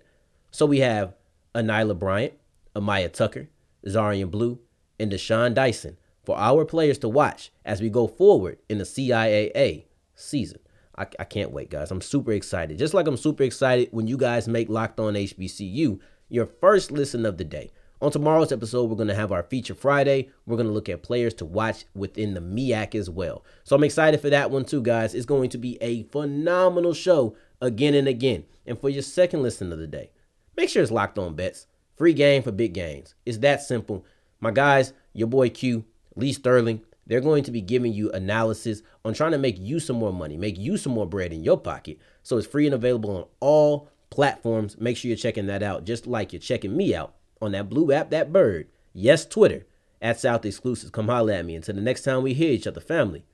So 0.51 0.65
we 0.65 0.79
have 0.79 1.15
Anila 1.53 1.97
Bryant, 1.97 2.33
Amaya 2.75 3.11
Tucker, 3.11 3.49
Zarian 3.85 4.31
Blue, 4.31 4.59
and 4.99 5.11
Deshaun 5.11 5.53
Dyson 5.53 5.97
for 6.23 6.37
our 6.37 6.65
players 6.65 6.97
to 6.99 7.09
watch 7.09 7.51
as 7.65 7.81
we 7.81 7.89
go 7.89 8.07
forward 8.07 8.57
in 8.69 8.77
the 8.77 8.83
CIAA 8.83 9.85
season. 10.15 10.59
I, 10.97 11.07
I, 11.19 11.23
can't 11.23 11.51
wait, 11.51 11.69
guys. 11.69 11.89
I'm 11.89 12.01
super 12.01 12.31
excited. 12.31 12.77
Just 12.77 12.93
like 12.93 13.07
I'm 13.07 13.17
super 13.17 13.43
excited 13.43 13.89
when 13.91 14.07
you 14.07 14.17
guys 14.17 14.47
make 14.47 14.69
Locked 14.69 14.99
On 14.99 15.13
HBCU 15.13 15.99
your 16.29 16.45
first 16.45 16.91
listen 16.91 17.25
of 17.25 17.37
the 17.37 17.43
day. 17.43 17.71
On 18.01 18.09
tomorrow's 18.09 18.51
episode, 18.51 18.89
we're 18.89 18.95
going 18.95 19.09
to 19.09 19.13
have 19.13 19.31
our 19.31 19.43
feature 19.43 19.75
Friday. 19.75 20.29
We're 20.47 20.57
going 20.57 20.67
to 20.67 20.73
look 20.73 20.89
at 20.89 21.03
players 21.03 21.35
to 21.35 21.45
watch 21.45 21.85
within 21.93 22.33
the 22.33 22.41
MEAC 22.41 22.95
as 22.95 23.11
well. 23.11 23.45
So 23.63 23.75
I'm 23.75 23.83
excited 23.83 24.19
for 24.19 24.31
that 24.31 24.49
one 24.49 24.65
too, 24.65 24.81
guys. 24.81 25.13
It's 25.13 25.27
going 25.27 25.51
to 25.51 25.59
be 25.59 25.77
a 25.81 26.01
phenomenal 26.05 26.95
show 26.95 27.35
again 27.61 27.93
and 27.93 28.07
again. 28.07 28.45
And 28.65 28.79
for 28.79 28.89
your 28.89 29.03
second 29.03 29.43
listen 29.43 29.71
of 29.71 29.77
the 29.77 29.85
day, 29.85 30.09
make 30.57 30.67
sure 30.69 30.81
it's 30.81 30.91
Locked 30.91 31.19
On 31.19 31.35
Bets. 31.35 31.67
Free 31.95 32.13
game 32.13 32.41
for 32.41 32.51
big 32.51 32.73
gains. 32.73 33.13
It's 33.23 33.37
that 33.39 33.61
simple. 33.61 34.03
My 34.39 34.49
guys, 34.49 34.93
your 35.13 35.27
boy 35.27 35.49
Q, 35.49 35.85
Lee 36.15 36.33
Sterling, 36.33 36.81
they're 37.05 37.21
going 37.21 37.43
to 37.43 37.51
be 37.51 37.61
giving 37.61 37.93
you 37.93 38.11
analysis 38.13 38.81
on 39.05 39.13
trying 39.13 39.33
to 39.33 39.37
make 39.37 39.59
you 39.59 39.79
some 39.79 39.97
more 39.97 40.13
money, 40.13 40.37
make 40.37 40.57
you 40.57 40.75
some 40.75 40.93
more 40.93 41.05
bread 41.05 41.31
in 41.31 41.43
your 41.43 41.57
pocket. 41.57 41.99
So 42.23 42.39
it's 42.39 42.47
free 42.47 42.65
and 42.65 42.73
available 42.73 43.15
on 43.15 43.25
all 43.41 43.89
platforms. 44.09 44.79
Make 44.79 44.97
sure 44.97 45.09
you're 45.09 45.17
checking 45.17 45.45
that 45.47 45.61
out, 45.61 45.85
just 45.85 46.07
like 46.07 46.33
you're 46.33 46.39
checking 46.39 46.75
me 46.75 46.95
out 46.95 47.13
on 47.41 47.51
that 47.53 47.69
blue 47.69 47.91
app, 47.91 48.09
that 48.11 48.31
bird. 48.31 48.67
Yes, 48.93 49.25
Twitter 49.25 49.65
at 50.01 50.19
South 50.19 50.45
Exclusives. 50.45 50.91
Come 50.91 51.07
holler 51.07 51.33
at 51.33 51.45
me. 51.45 51.55
Until 51.55 51.75
the 51.75 51.81
next 51.81 52.03
time 52.03 52.23
we 52.23 52.33
hear 52.33 52.51
each 52.51 52.67
other, 52.67 52.81
family, 52.81 53.25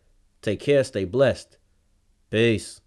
take 0.41 0.59
care, 0.59 0.83
stay 0.83 1.05
blessed. 1.05 1.57
Peace. 2.29 2.81